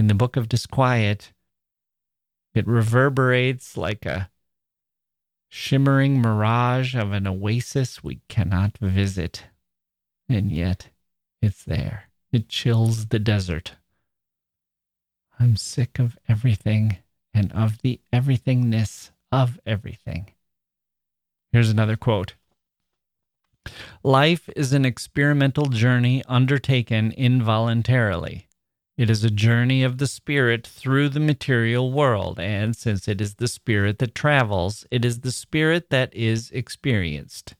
[0.00, 1.34] In the Book of Disquiet,
[2.54, 4.30] it reverberates like a
[5.50, 9.44] shimmering mirage of an oasis we cannot visit.
[10.26, 10.88] And yet,
[11.42, 12.08] it's there.
[12.32, 13.74] It chills the desert.
[15.38, 16.96] I'm sick of everything
[17.34, 20.30] and of the everythingness of everything.
[21.52, 22.36] Here's another quote
[24.02, 28.46] Life is an experimental journey undertaken involuntarily.
[29.00, 33.36] It is a journey of the spirit through the material world, and since it is
[33.36, 37.54] the spirit that travels, it is the spirit that is experienced.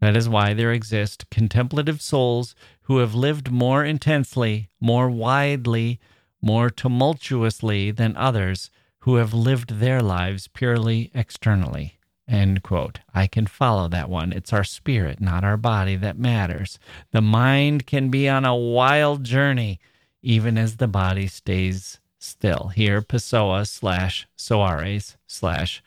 [0.00, 6.00] That is why there exist contemplative souls who have lived more intensely, more widely,
[6.40, 8.70] more tumultuously than others
[9.00, 11.98] who have lived their lives purely externally.
[12.26, 13.00] End quote.
[13.12, 14.32] I can follow that one.
[14.32, 16.78] It's our spirit, not our body, that matters.
[17.12, 19.78] The mind can be on a wild journey,
[20.22, 22.68] even as the body stays still.
[22.74, 25.82] Here, Pessoa slash Soares slash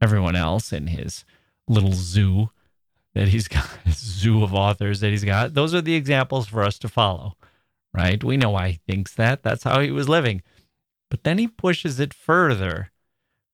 [0.00, 1.24] everyone else in his
[1.68, 2.50] little zoo
[3.14, 5.54] that he's got, zoo of authors that he's got.
[5.54, 7.34] Those are the examples for us to follow,
[7.92, 8.22] right?
[8.22, 9.42] We know why he thinks that.
[9.42, 10.42] That's how he was living.
[11.10, 12.90] But then he pushes it further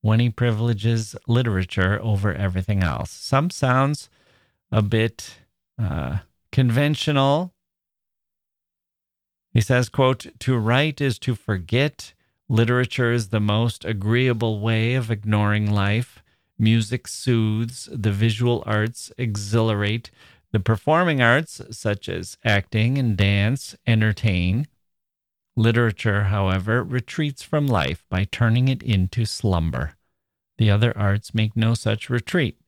[0.02, 3.10] when he privileges literature over everything else.
[3.10, 4.08] Some sounds
[4.72, 5.40] a bit
[5.78, 6.18] uh,
[6.52, 7.52] conventional.
[9.52, 12.14] He says, quote, to write is to forget.
[12.48, 16.22] Literature is the most agreeable way of ignoring life.
[16.58, 20.10] Music soothes, the visual arts exhilarate,
[20.52, 24.66] the performing arts, such as acting and dance, entertain.
[25.56, 29.94] Literature, however, retreats from life by turning it into slumber.
[30.58, 32.60] The other arts make no such retreat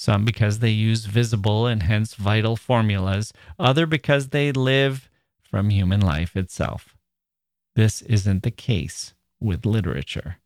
[0.00, 5.09] some because they use visible and hence vital formulas, other because they live
[5.50, 6.94] from human life itself.
[7.74, 10.36] This isn't the case with literature.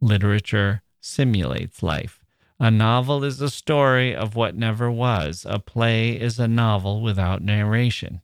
[0.00, 2.24] Literature simulates life.
[2.58, 5.46] A novel is a story of what never was.
[5.48, 8.20] A play is a novel without narration.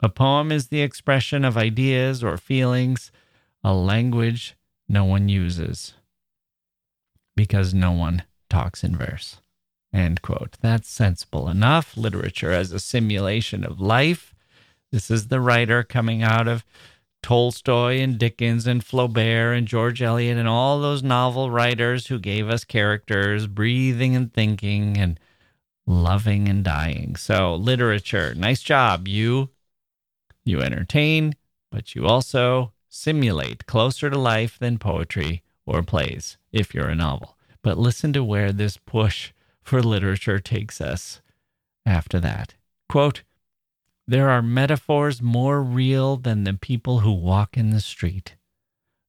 [0.00, 3.10] A poem is the expression of ideas or feelings,
[3.64, 4.56] a language
[4.88, 5.94] no one uses
[7.34, 9.36] because no one talks in verse.
[9.92, 10.56] End quote.
[10.60, 11.96] That's sensible enough.
[11.96, 14.34] Literature as a simulation of life.
[14.90, 16.64] This is the writer coming out of
[17.22, 22.48] Tolstoy and Dickens and Flaubert and George Eliot and all those novel writers who gave
[22.48, 25.20] us characters breathing and thinking and
[25.86, 27.16] loving and dying.
[27.16, 29.08] So, literature, nice job.
[29.08, 29.50] You
[30.44, 31.34] you entertain,
[31.70, 37.36] but you also simulate closer to life than poetry or plays if you're a novel.
[37.62, 39.32] But listen to where this push
[39.62, 41.20] for literature takes us
[41.84, 42.54] after that.
[42.88, 43.22] Quote,
[44.08, 48.36] there are metaphors more real than the people who walk in the street.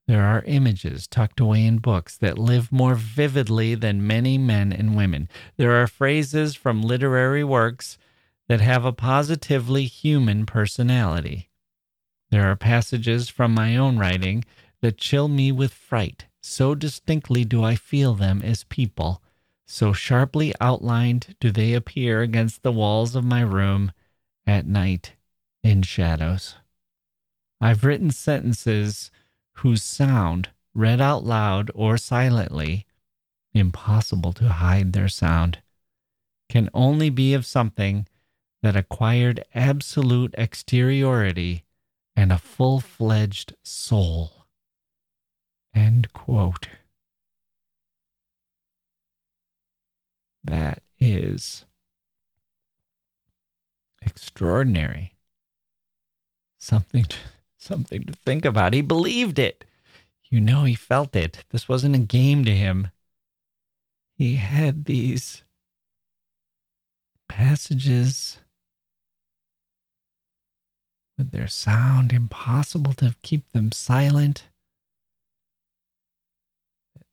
[0.07, 4.97] There are images tucked away in books that live more vividly than many men and
[4.97, 5.29] women.
[5.55, 7.97] There are phrases from literary works
[8.49, 11.49] that have a positively human personality.
[12.29, 14.43] There are passages from my own writing
[14.81, 16.25] that chill me with fright.
[16.41, 19.21] So distinctly do I feel them as people
[19.65, 23.91] so sharply outlined do they appear against the walls of my room
[24.45, 25.13] at night
[25.63, 26.55] in shadows.
[27.61, 29.11] I've written sentences
[29.55, 32.85] whose sound, read out loud or silently,
[33.53, 35.59] impossible to hide their sound,
[36.47, 38.07] can only be of something
[38.61, 41.63] that acquired absolute exteriority
[42.15, 44.45] and a full fledged soul.
[45.73, 46.67] End quote.
[50.43, 51.65] That is
[54.09, 55.13] extraordinary.
[56.57, 57.17] Something to,
[57.57, 58.73] something to think about.
[58.73, 59.65] He believed it.
[60.29, 61.43] You know, he felt it.
[61.49, 62.89] This wasn't a game to him.
[64.15, 65.43] He had these
[67.27, 68.39] passages
[71.17, 74.43] with their sound impossible to keep them silent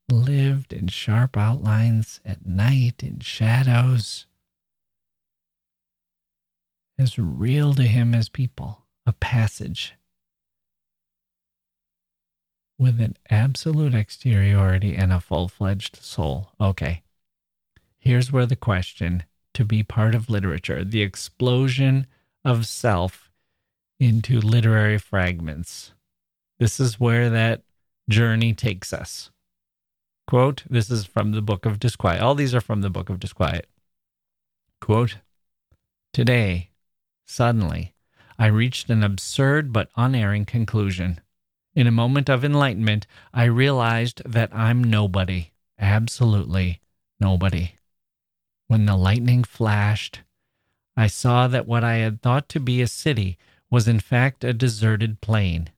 [0.08, 4.26] lived in sharp outlines at night in shadows,
[6.98, 9.94] as real to him as people, a passage
[12.78, 16.50] with an absolute exteriority and a full fledged soul.
[16.60, 17.02] Okay,
[17.98, 19.24] here's where the question
[19.54, 22.06] to be part of literature, the explosion
[22.44, 23.30] of self
[23.98, 25.92] into literary fragments.
[26.58, 27.62] This is where that
[28.08, 29.30] journey takes us.
[30.26, 32.20] Quote, this is from the book of Disquiet.
[32.20, 33.66] All these are from the book of Disquiet.
[34.80, 35.18] Quote,
[36.12, 36.70] today,
[37.26, 37.94] suddenly,
[38.38, 41.20] I reached an absurd but unerring conclusion.
[41.74, 46.80] In a moment of enlightenment, I realized that I'm nobody, absolutely
[47.20, 47.72] nobody.
[48.68, 50.20] When the lightning flashed,
[50.96, 53.36] I saw that what I had thought to be a city
[53.70, 55.68] was in fact a deserted plain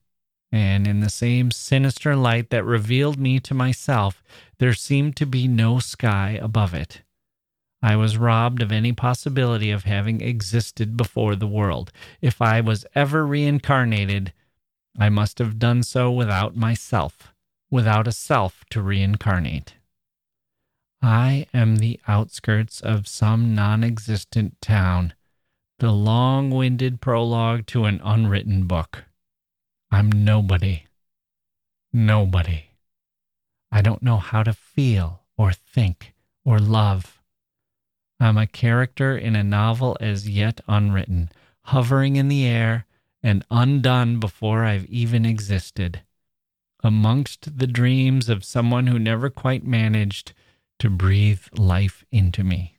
[0.51, 4.23] and in the same sinister light that revealed me to myself,
[4.57, 7.01] there seemed to be no sky above it.
[7.81, 11.91] I was robbed of any possibility of having existed before the world.
[12.21, 14.33] If I was ever reincarnated,
[14.97, 17.33] I must have done so without myself,
[17.71, 19.75] without a self to reincarnate.
[21.01, 25.13] I am the outskirts of some non existent town,
[25.79, 29.05] the long winded prologue to an unwritten book.
[29.89, 30.83] I'm nobody.
[31.93, 32.65] Nobody.
[33.71, 36.13] I don't know how to feel or think
[36.43, 37.18] or love.
[38.19, 41.31] I'm a character in a novel as yet unwritten,
[41.63, 42.85] hovering in the air,
[43.23, 46.01] and undone before I've even existed.
[46.83, 50.33] Amongst the dreams of someone who never quite managed
[50.79, 52.77] to breathe life into me.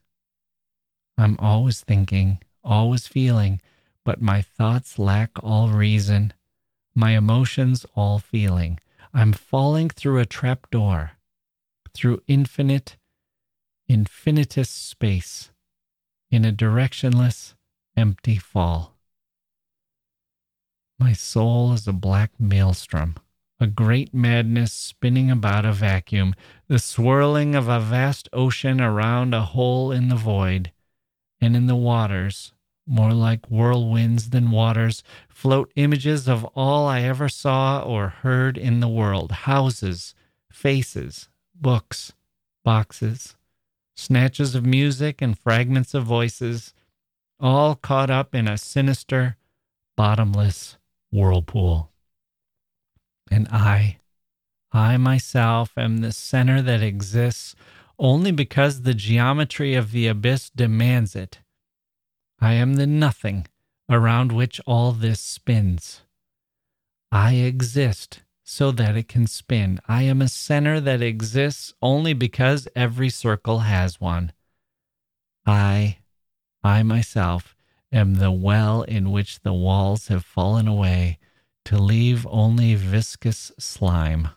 [1.18, 3.60] I'm always thinking, always feeling,
[4.04, 6.32] but my thoughts lack all reason,
[6.94, 8.80] my emotions all feeling.
[9.12, 11.12] I'm falling through a trap door,
[11.92, 12.96] through infinite,
[13.90, 15.50] infinitus space,
[16.30, 17.54] in a directionless,
[17.96, 18.96] empty fall.
[20.98, 23.16] My soul is a black maelstrom,
[23.58, 26.34] a great madness spinning about a vacuum,
[26.68, 30.70] the swirling of a vast ocean around a hole in the void,
[31.40, 32.52] and in the waters
[32.86, 38.80] more like whirlwinds than waters, float images of all I ever saw or heard in
[38.80, 40.14] the world houses,
[40.50, 42.12] faces, books,
[42.64, 43.36] boxes,
[44.00, 46.72] snatches of music and fragments of voices,
[47.38, 49.36] all caught up in a sinister,
[49.96, 50.78] bottomless
[51.12, 51.90] whirlpool.
[53.30, 53.98] And I,
[54.72, 57.54] I myself am the center that exists
[57.98, 61.40] only because the geometry of the abyss demands it
[62.42, 63.46] I am the nothing
[63.90, 66.00] around which all this spins.
[67.12, 69.78] I exist so that it can spin.
[69.86, 74.32] I am a center that exists only because every circle has one.
[75.46, 75.98] I,
[76.64, 77.54] I myself,
[77.92, 81.18] am the well in which the walls have fallen away
[81.66, 84.28] to leave only viscous slime.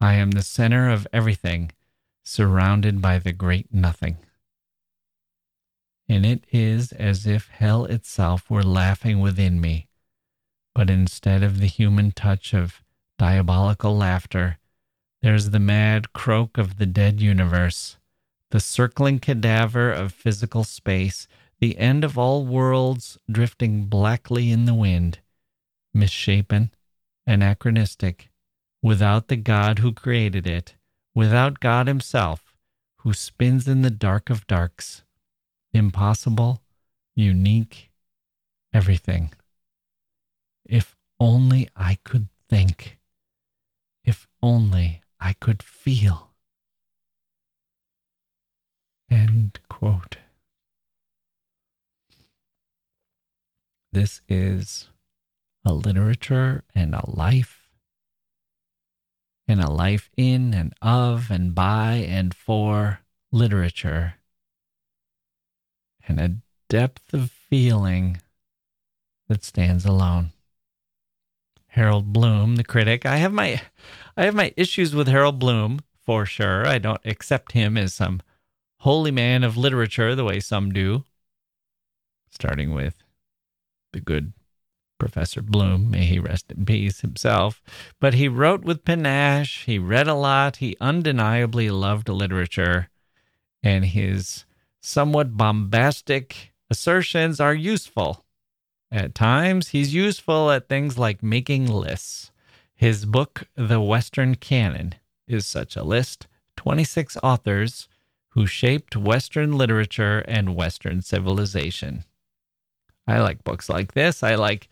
[0.00, 1.72] I am the center of everything,
[2.22, 4.18] surrounded by the great nothing
[6.08, 9.88] and it is as if hell itself were laughing within me.
[10.74, 12.82] But instead of the human touch of
[13.18, 14.58] diabolical laughter,
[15.22, 17.98] there's the mad croak of the dead universe,
[18.50, 21.26] the circling cadaver of physical space,
[21.60, 25.18] the end of all worlds drifting blackly in the wind,
[25.92, 26.72] misshapen,
[27.26, 28.30] anachronistic,
[28.82, 30.76] without the God who created it,
[31.14, 32.54] without God Himself,
[32.98, 35.02] who spins in the dark of darks
[35.72, 36.62] impossible,
[37.14, 37.90] unique,
[38.72, 39.32] everything.
[40.64, 42.97] If only I could think.
[44.08, 46.30] If only I could feel.
[49.10, 50.16] End quote.
[53.92, 54.88] This is
[55.62, 57.68] a literature and a life,
[59.46, 63.00] and a life in and of and by and for
[63.30, 64.14] literature
[66.06, 66.36] and a
[66.70, 68.22] depth of feeling
[69.28, 70.32] that stands alone.
[71.78, 73.06] Harold Bloom, the critic.
[73.06, 73.62] I have my
[74.16, 76.66] I have my issues with Harold Bloom for sure.
[76.66, 78.20] I don't accept him as some
[78.80, 81.04] holy man of literature the way some do.
[82.30, 82.96] Starting with
[83.92, 84.32] the good
[84.98, 87.62] Professor Bloom, may he rest in peace himself.
[88.00, 92.88] But he wrote with panache, he read a lot, he undeniably loved literature,
[93.62, 94.44] and his
[94.80, 98.24] somewhat bombastic assertions are useful.
[98.90, 102.30] At times, he's useful at things like making lists.
[102.74, 104.94] His book, The Western Canon,
[105.26, 106.26] is such a list
[106.56, 107.88] 26 authors
[108.30, 112.04] who shaped Western literature and Western civilization.
[113.06, 114.22] I like books like this.
[114.22, 114.68] I like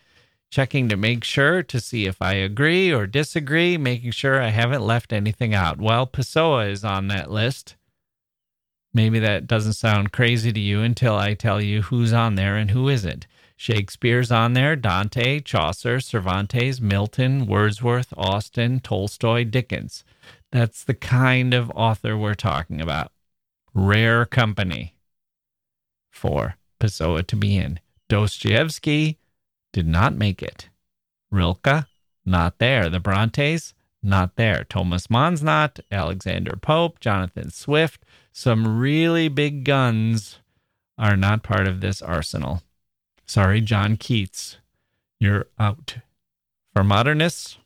[0.50, 4.86] checking to make sure to see if I agree or disagree, making sure I haven't
[4.86, 5.78] left anything out.
[5.78, 7.76] Well, Pessoa is on that list.
[8.94, 12.70] Maybe that doesn't sound crazy to you until I tell you who's on there and
[12.70, 13.26] who isn't.
[13.56, 20.04] Shakespeare's on there, Dante, Chaucer, Cervantes, Milton, Wordsworth, Austen, Tolstoy, Dickens.
[20.52, 23.12] That's the kind of author we're talking about.
[23.72, 24.94] Rare company
[26.10, 27.80] for Pessoa to be in.
[28.08, 29.18] Dostoevsky
[29.72, 30.68] did not make it.
[31.30, 31.86] Rilke,
[32.24, 32.88] not there.
[32.88, 34.64] The Brontes, not there.
[34.64, 35.80] Thomas Mann's not.
[35.90, 40.40] Alexander Pope, Jonathan Swift, some really big guns
[40.98, 42.62] are not part of this arsenal.
[43.26, 44.58] Sorry, John Keats,
[45.18, 45.96] you're out.
[46.72, 47.58] For modernists,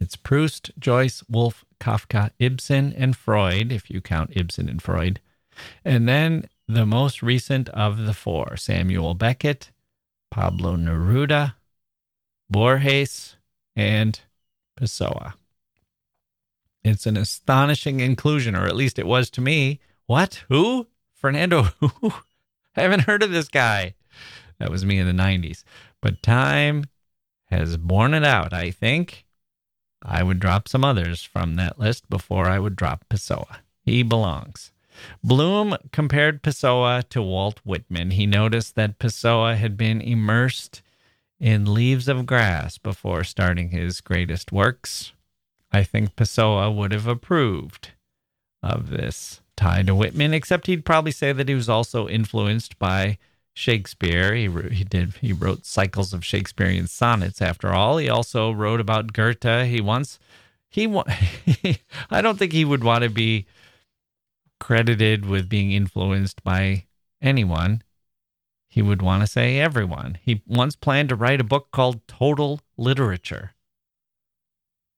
[0.00, 5.20] it's Proust, Joyce, Woolf, Kafka, Ibsen, and Freud, if you count Ibsen and Freud.
[5.84, 9.70] And then the most recent of the four Samuel Beckett,
[10.30, 11.54] Pablo Neruda,
[12.48, 13.36] Borges,
[13.74, 14.20] and
[14.78, 15.34] Pessoa.
[16.84, 19.80] It's an astonishing inclusion, or at least it was to me.
[20.06, 20.44] What?
[20.48, 20.86] Who?
[21.12, 22.12] Fernando who?
[22.76, 23.94] I haven't heard of this guy.
[24.58, 25.64] That was me in the 90s.
[26.00, 26.84] But time
[27.46, 29.24] has borne it out, I think.
[30.02, 33.58] I would drop some others from that list before I would drop Pessoa.
[33.80, 34.72] He belongs.
[35.22, 38.12] Bloom compared Pessoa to Walt Whitman.
[38.12, 40.82] He noticed that Pessoa had been immersed
[41.40, 45.12] in Leaves of Grass before starting his greatest works.
[45.72, 47.92] I think Pessoa would have approved
[48.62, 53.18] of this tie to Whitman, except he'd probably say that he was also influenced by
[53.58, 54.34] Shakespeare.
[54.34, 57.42] He he did he wrote cycles of Shakespearean sonnets.
[57.42, 59.66] After all, he also wrote about Goethe.
[59.66, 60.20] He once
[60.70, 60.86] he
[62.10, 63.46] I don't think he would want to be
[64.60, 66.84] credited with being influenced by
[67.20, 67.82] anyone.
[68.68, 70.18] He would want to say everyone.
[70.22, 73.54] He once planned to write a book called Total Literature.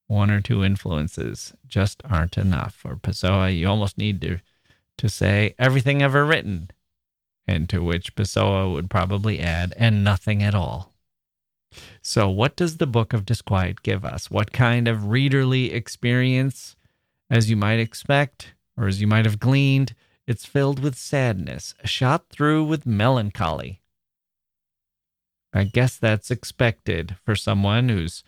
[0.07, 2.75] One or two influences just aren't enough.
[2.75, 4.41] For Pessoa, you almost need to
[4.99, 6.71] to say everything ever written
[7.51, 10.93] and to which Pessoa would probably add, and nothing at all.
[12.01, 14.31] So, what does the Book of Disquiet give us?
[14.31, 16.77] What kind of readerly experience,
[17.29, 19.95] as you might expect, or as you might have gleaned,
[20.27, 23.81] it's filled with sadness, shot through with melancholy.
[25.53, 28.23] I guess that's expected for someone who's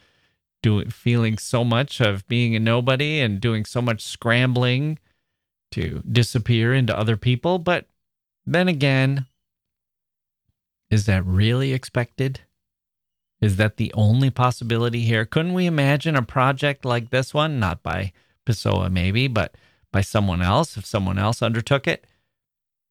[0.65, 4.99] doing feeling so much of being a nobody and doing so much scrambling
[5.71, 7.87] to disappear into other people, but
[8.47, 9.27] then again,
[10.91, 12.41] is that really expected?
[13.41, 15.25] Is that the only possibility here?
[15.25, 18.13] Couldn't we imagine a project like this one, not by
[18.47, 19.57] Pessoa maybe, but
[19.91, 22.07] by someone else, if someone else undertook it?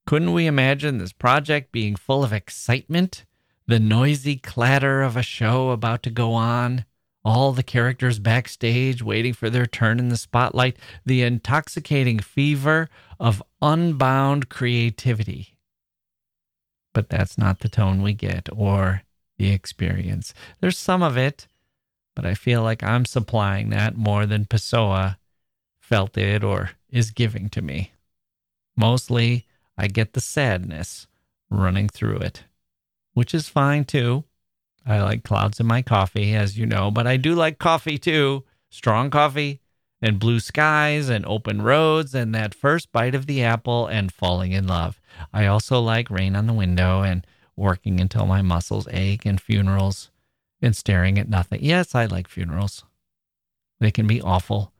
[0.06, 3.26] Couldn't we imagine this project being full of excitement,
[3.68, 6.86] the noisy clatter of a show about to go on,
[7.24, 13.43] all the characters backstage waiting for their turn in the spotlight, the intoxicating fever of
[13.61, 15.57] unbound creativity.
[16.93, 19.03] But that's not the tone we get or
[19.38, 20.34] the experience.
[20.59, 21.47] There's some of it,
[22.15, 25.17] but I feel like I'm supplying that more than Pessoa
[25.80, 27.91] felt it or is giving to me.
[28.76, 29.45] Mostly,
[29.78, 31.07] I get the sadness
[31.49, 32.43] running through it,
[33.13, 34.24] which is fine too.
[34.86, 38.44] I like clouds in my coffee, as you know, but I do like coffee too.
[38.70, 39.62] Strong coffee
[40.02, 44.52] and blue skies and open roads and that first bite of the apple and falling
[44.52, 45.00] in love.
[45.32, 47.26] I also like rain on the window and
[47.56, 50.10] working until my muscles ache and funerals
[50.62, 51.60] and staring at nothing.
[51.62, 52.84] Yes, I like funerals.
[53.80, 54.72] They can be awful,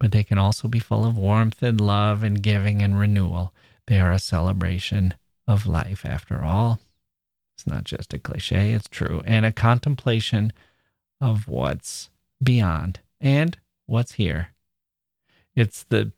[0.00, 3.52] but they can also be full of warmth and love and giving and renewal.
[3.86, 5.14] They are a celebration
[5.46, 6.80] of life after all.
[7.56, 9.22] It's not just a cliche, it's true.
[9.24, 10.52] And a contemplation
[11.20, 12.10] of what's
[12.42, 14.48] beyond and what's here.
[15.54, 16.12] It's the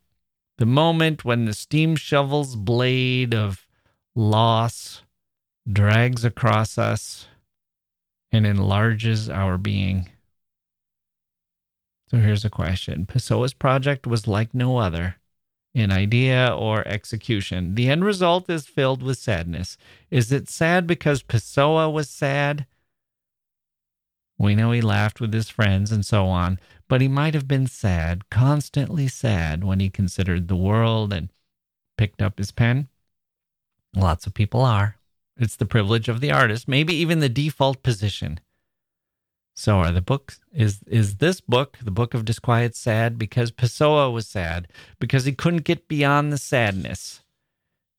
[0.58, 3.66] the moment when the steam shovel's blade of
[4.14, 5.02] loss
[5.70, 7.28] drags across us
[8.32, 10.08] and enlarges our being.
[12.10, 15.16] So here's a question Pessoa's project was like no other
[15.76, 17.74] in idea or execution.
[17.74, 19.76] The end result is filled with sadness.
[20.10, 22.64] Is it sad because Pessoa was sad?
[24.38, 26.58] We know he laughed with his friends and so on,
[26.88, 31.28] but he might have been sad, constantly sad, when he considered the world and
[31.98, 32.88] picked up his pen.
[33.94, 34.96] Lots of people are.
[35.36, 38.40] It's the privilege of the artist, maybe even the default position.
[39.58, 44.10] So are the books is is this book, the book of disquiet sad because Pessoa
[44.10, 44.68] was sad
[45.00, 47.22] because he couldn't get beyond the sadness.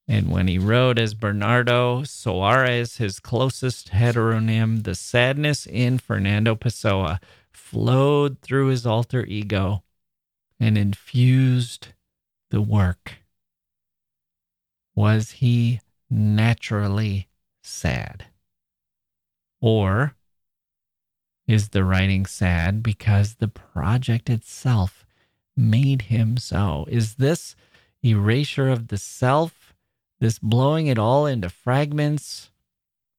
[0.07, 7.19] And when he wrote as Bernardo Soares, his closest heteronym, the sadness in Fernando Pessoa
[7.51, 9.83] flowed through his alter ego
[10.59, 11.89] and infused
[12.51, 13.17] the work.
[14.95, 17.27] Was he naturally
[17.63, 18.25] sad?
[19.59, 20.15] Or
[21.47, 25.05] is the writing sad because the project itself
[25.55, 26.85] made him so?
[26.89, 27.55] Is this
[28.03, 29.73] erasure of the self,
[30.19, 32.51] this blowing it all into fragments,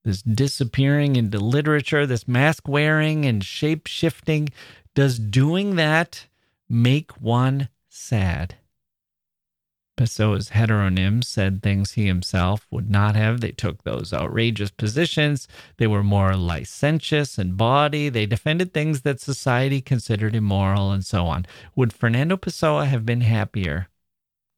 [0.05, 4.49] this disappearing into literature, this mask wearing and shape shifting,
[4.95, 6.26] does doing that
[6.68, 8.57] make one sad?
[9.99, 13.40] Pessoa's heteronyms said things he himself would not have.
[13.40, 15.49] They took those outrageous positions.
[15.76, 18.09] They were more licentious in body.
[18.09, 21.46] They defended things that society considered immoral and so on.
[21.74, 23.88] Would Fernando Pessoa have been happier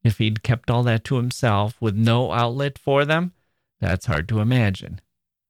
[0.03, 3.33] if he'd kept all that to himself with no outlet for them?
[3.79, 5.01] That's hard to imagine.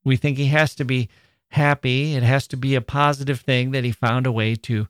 [0.05, 1.09] We think he has to be
[1.49, 2.15] happy.
[2.15, 4.87] It has to be a positive thing that he found a way to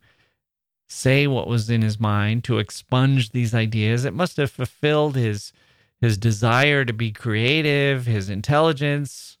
[0.92, 4.04] say what was in his mind, to expunge these ideas.
[4.04, 5.52] It must have fulfilled his
[6.00, 9.38] his desire to be creative, his intelligence,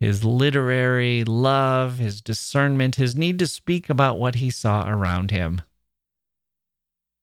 [0.00, 5.60] his literary love, his discernment, his need to speak about what he saw around him.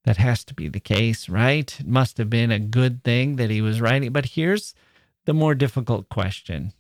[0.03, 1.79] That has to be the case, right?
[1.79, 4.11] It must have been a good thing that he was writing.
[4.11, 4.75] But here's
[5.25, 6.73] the more difficult question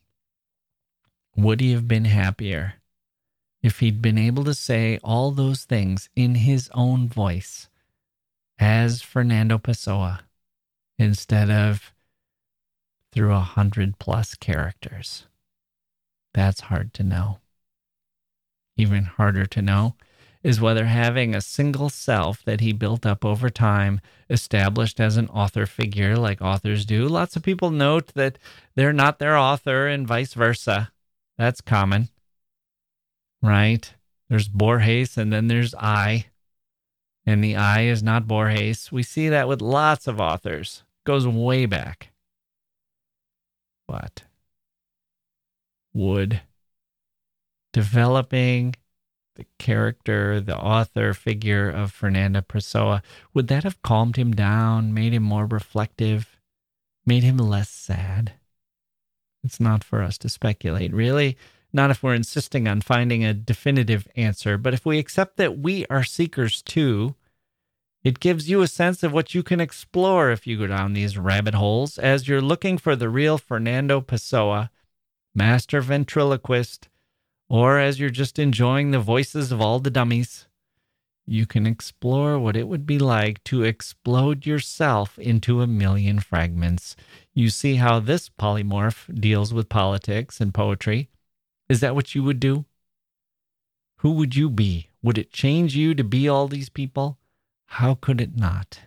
[1.35, 2.75] Would he have been happier
[3.65, 7.67] if he'd been able to say all those things in his own voice
[8.59, 10.19] as Fernando Pessoa
[10.99, 11.91] instead of
[13.11, 15.25] through a hundred plus characters.
[16.31, 17.39] That's hard to know.
[18.77, 19.95] Even harder to know
[20.43, 23.99] is whether having a single self that he built up over time,
[24.29, 27.07] established as an author figure like authors do.
[27.07, 28.37] Lots of people note that
[28.75, 30.91] they're not their author and vice versa.
[31.35, 32.09] That's common,
[33.45, 33.93] right?
[34.29, 36.25] There's Borges and then there's I,
[37.25, 38.91] and the I is not Borges.
[38.91, 42.11] We see that with lots of authors, goes way back.
[43.87, 44.23] But
[45.93, 46.41] would
[47.71, 48.75] developing
[49.35, 53.01] the character, the author figure of Fernando Pessoa,
[53.33, 56.39] would that have calmed him down, made him more reflective,
[57.05, 58.33] made him less sad?
[59.43, 61.37] It's not for us to speculate, really.
[61.75, 65.85] Not if we're insisting on finding a definitive answer, but if we accept that we
[65.87, 67.15] are seekers too,
[68.01, 71.17] it gives you a sense of what you can explore if you go down these
[71.17, 74.69] rabbit holes as you're looking for the real Fernando Pessoa,
[75.35, 76.87] master ventriloquist
[77.49, 80.47] or as you're just enjoying the voices of all the dummies,
[81.25, 86.95] you can explore what it would be like to explode yourself into a million fragments.
[87.33, 91.09] You see how this polymorph deals with politics and poetry.
[91.69, 92.65] Is that what you would do?
[93.97, 94.89] Who would you be?
[95.01, 97.17] Would it change you to be all these people?
[97.67, 98.81] How could it not?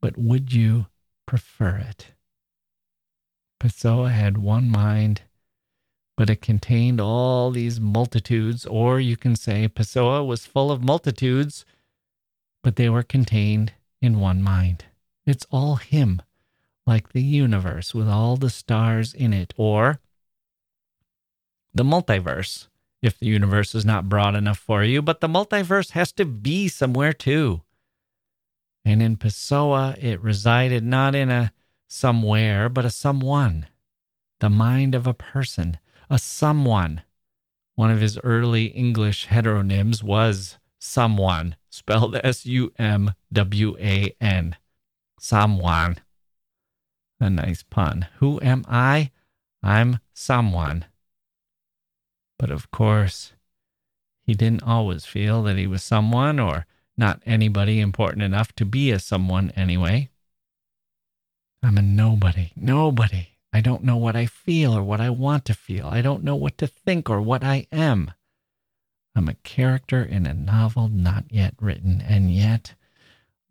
[0.00, 0.86] But would you
[1.26, 2.08] prefer it?
[3.60, 5.22] Pessoa had one mind
[6.18, 11.64] but it contained all these multitudes, or you can say Pessoa was full of multitudes,
[12.60, 14.86] but they were contained in one mind.
[15.26, 16.20] It's all Him,
[16.88, 20.00] like the universe with all the stars in it, or
[21.74, 22.68] the multiverse,
[23.02, 26.68] if the universe is not broad enough for you, but the multiverse has to be
[26.68, 27.62] somewhere too.
[28.84, 31.52] And in Pessoa, it resided not in a
[31.86, 33.66] somewhere, but a someone,
[34.40, 35.78] the mind of a person
[36.10, 37.02] a someone.
[37.74, 44.56] One of his early English heteronyms was someone, spelled S U M W A N.
[45.20, 45.96] Someone.
[47.20, 48.06] A nice pun.
[48.18, 49.10] Who am I?
[49.62, 50.86] I'm someone.
[52.38, 53.32] But of course,
[54.22, 56.66] he didn't always feel that he was someone or
[56.96, 60.10] not anybody important enough to be a someone anyway.
[61.62, 63.28] I'm a nobody, nobody.
[63.52, 65.86] I don't know what I feel or what I want to feel.
[65.86, 68.12] I don't know what to think or what I am.
[69.16, 72.74] I'm a character in a novel not yet written, and yet,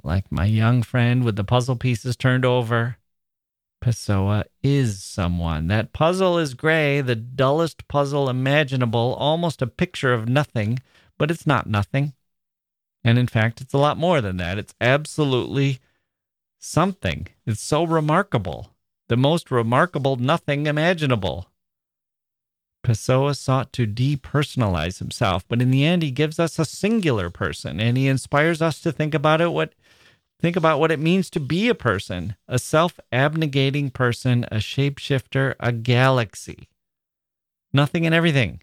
[0.03, 2.97] like my young friend with the puzzle pieces turned over,
[3.87, 5.67] Pessoa is someone.
[5.67, 10.79] That puzzle is gray, the dullest puzzle imaginable, almost a picture of nothing,
[11.17, 12.11] but it's not nothing.
[13.01, 14.57] And in fact, it's a lot more than that.
[14.57, 15.79] It's absolutely
[16.59, 17.29] something.
[17.45, 18.73] It's so remarkable
[19.07, 21.49] the most remarkable nothing imaginable.
[22.83, 27.79] Pessoa sought to depersonalize himself, but in the end he gives us a singular person
[27.79, 29.71] and he inspires us to think about it what
[30.39, 35.71] think about what it means to be a person, a self-abnegating person, a shapeshifter, a
[35.71, 36.69] galaxy.
[37.73, 38.61] Nothing and everything.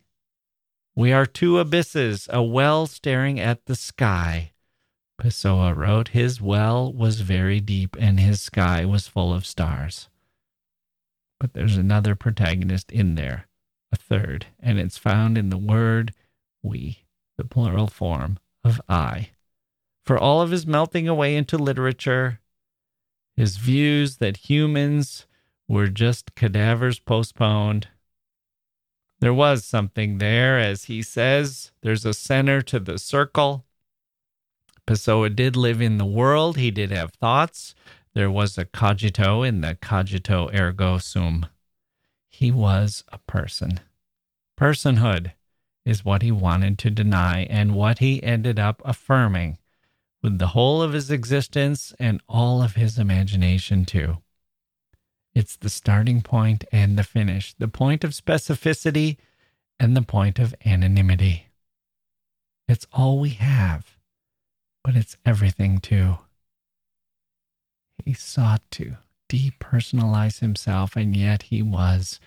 [0.96, 4.52] We are two abysses, a well staring at the sky.
[5.20, 10.08] Pessoa wrote, His well was very deep and his sky was full of stars
[11.44, 13.48] but there's another protagonist in there,
[13.92, 16.14] a third, and it's found in the word
[16.62, 17.04] we,
[17.36, 19.32] the plural form of I.
[20.04, 22.40] For all of his melting away into literature,
[23.36, 25.26] his views that humans
[25.66, 27.88] were just cadavers postponed.
[29.20, 31.72] There was something there, as he says.
[31.82, 33.64] There's a center to the circle.
[34.86, 36.58] Pessoa did live in the world.
[36.58, 37.74] He did have thoughts.
[38.12, 41.46] There was a cogito in the cogito ergo sum.
[42.28, 43.80] He was a person.
[44.60, 45.32] Personhood
[45.86, 49.56] is what he wanted to deny and what he ended up affirming
[50.24, 54.16] with the whole of his existence and all of his imagination, too.
[55.34, 59.18] It's the starting point and the finish, the point of specificity
[59.78, 61.48] and the point of anonymity.
[62.66, 63.98] It's all we have,
[64.82, 66.16] but it's everything, too.
[68.02, 68.96] He sought to
[69.28, 72.18] depersonalize himself, and yet he was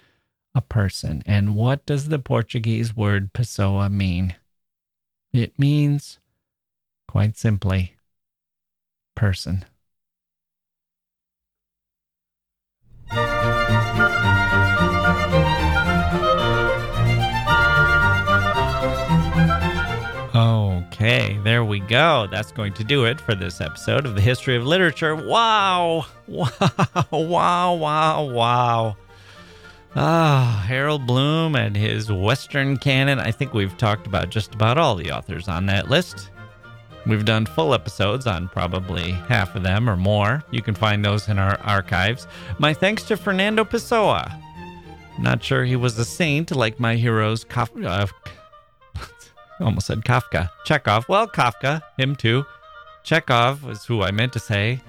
[0.53, 1.23] a person.
[1.25, 4.35] And what does the Portuguese word pessoa mean?
[5.33, 6.19] It means,
[7.07, 7.95] quite simply,
[9.15, 9.65] person.
[20.35, 22.27] Okay, there we go.
[22.31, 25.15] That's going to do it for this episode of the History of Literature.
[25.15, 26.05] Wow!
[26.27, 26.53] Wow!
[27.11, 27.73] Wow!
[27.75, 28.23] Wow!
[28.25, 28.97] Wow!
[29.95, 33.19] Ah, Harold Bloom and his Western canon.
[33.19, 36.29] I think we've talked about just about all the authors on that list.
[37.07, 40.43] We've done full episodes on probably half of them or more.
[40.51, 42.27] You can find those in our archives.
[42.59, 44.37] My thanks to Fernando Pessoa.
[45.17, 48.09] Not sure he was a saint like my heroes, Kafka.
[48.95, 49.01] Uh,
[49.61, 50.49] almost said Kafka.
[50.65, 51.07] Chekhov.
[51.07, 52.45] Well, Kafka, him too.
[53.03, 54.81] Chekhov was who I meant to say.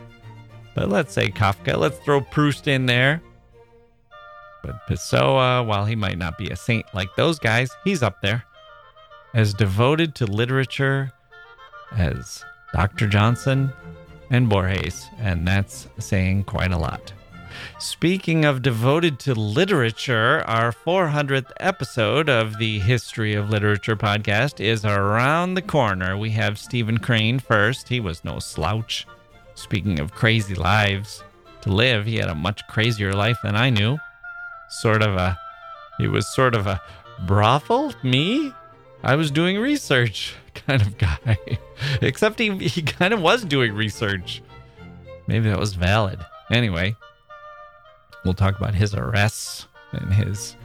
[0.74, 1.76] But let's say Kafka.
[1.76, 3.22] Let's throw Proust in there.
[4.64, 8.44] But Pessoa, while he might not be a saint like those guys, he's up there.
[9.34, 11.12] As devoted to literature
[11.92, 13.08] as Dr.
[13.08, 13.72] Johnson
[14.30, 17.12] and Borges, and that's saying quite a lot.
[17.78, 24.84] Speaking of devoted to literature, our 400th episode of the History of Literature podcast is
[24.84, 26.16] around the corner.
[26.16, 27.88] We have Stephen Crane first.
[27.88, 29.06] He was no slouch.
[29.54, 31.22] Speaking of crazy lives
[31.62, 33.98] to live, he had a much crazier life than I knew.
[34.68, 35.38] Sort of a,
[35.98, 36.80] he was sort of a
[37.26, 38.52] brothel, me?
[39.02, 41.38] I was doing research kind of guy.
[42.00, 44.42] Except he, he kind of was doing research.
[45.26, 46.18] Maybe that was valid.
[46.50, 46.96] Anyway,
[48.24, 50.56] we'll talk about his arrests and his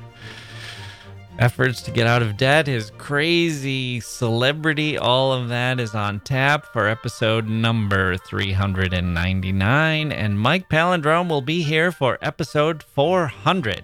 [1.40, 4.98] efforts to get out of debt, his crazy celebrity.
[4.98, 10.12] All of that is on tap for episode number 399.
[10.12, 13.84] And Mike Palindrome will be here for episode 400.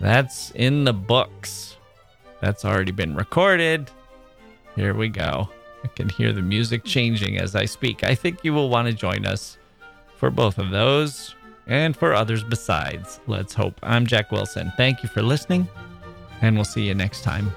[0.00, 1.76] That's in the books.
[2.40, 3.90] That's already been recorded.
[4.76, 5.48] Here we go.
[5.84, 8.04] I can hear the music changing as I speak.
[8.04, 9.58] I think you will want to join us
[10.16, 11.34] for both of those
[11.66, 13.20] and for others besides.
[13.26, 13.78] Let's hope.
[13.82, 14.72] I'm Jacke Wilson.
[14.76, 15.68] Thank you for listening,
[16.42, 17.50] and we'll see you next time.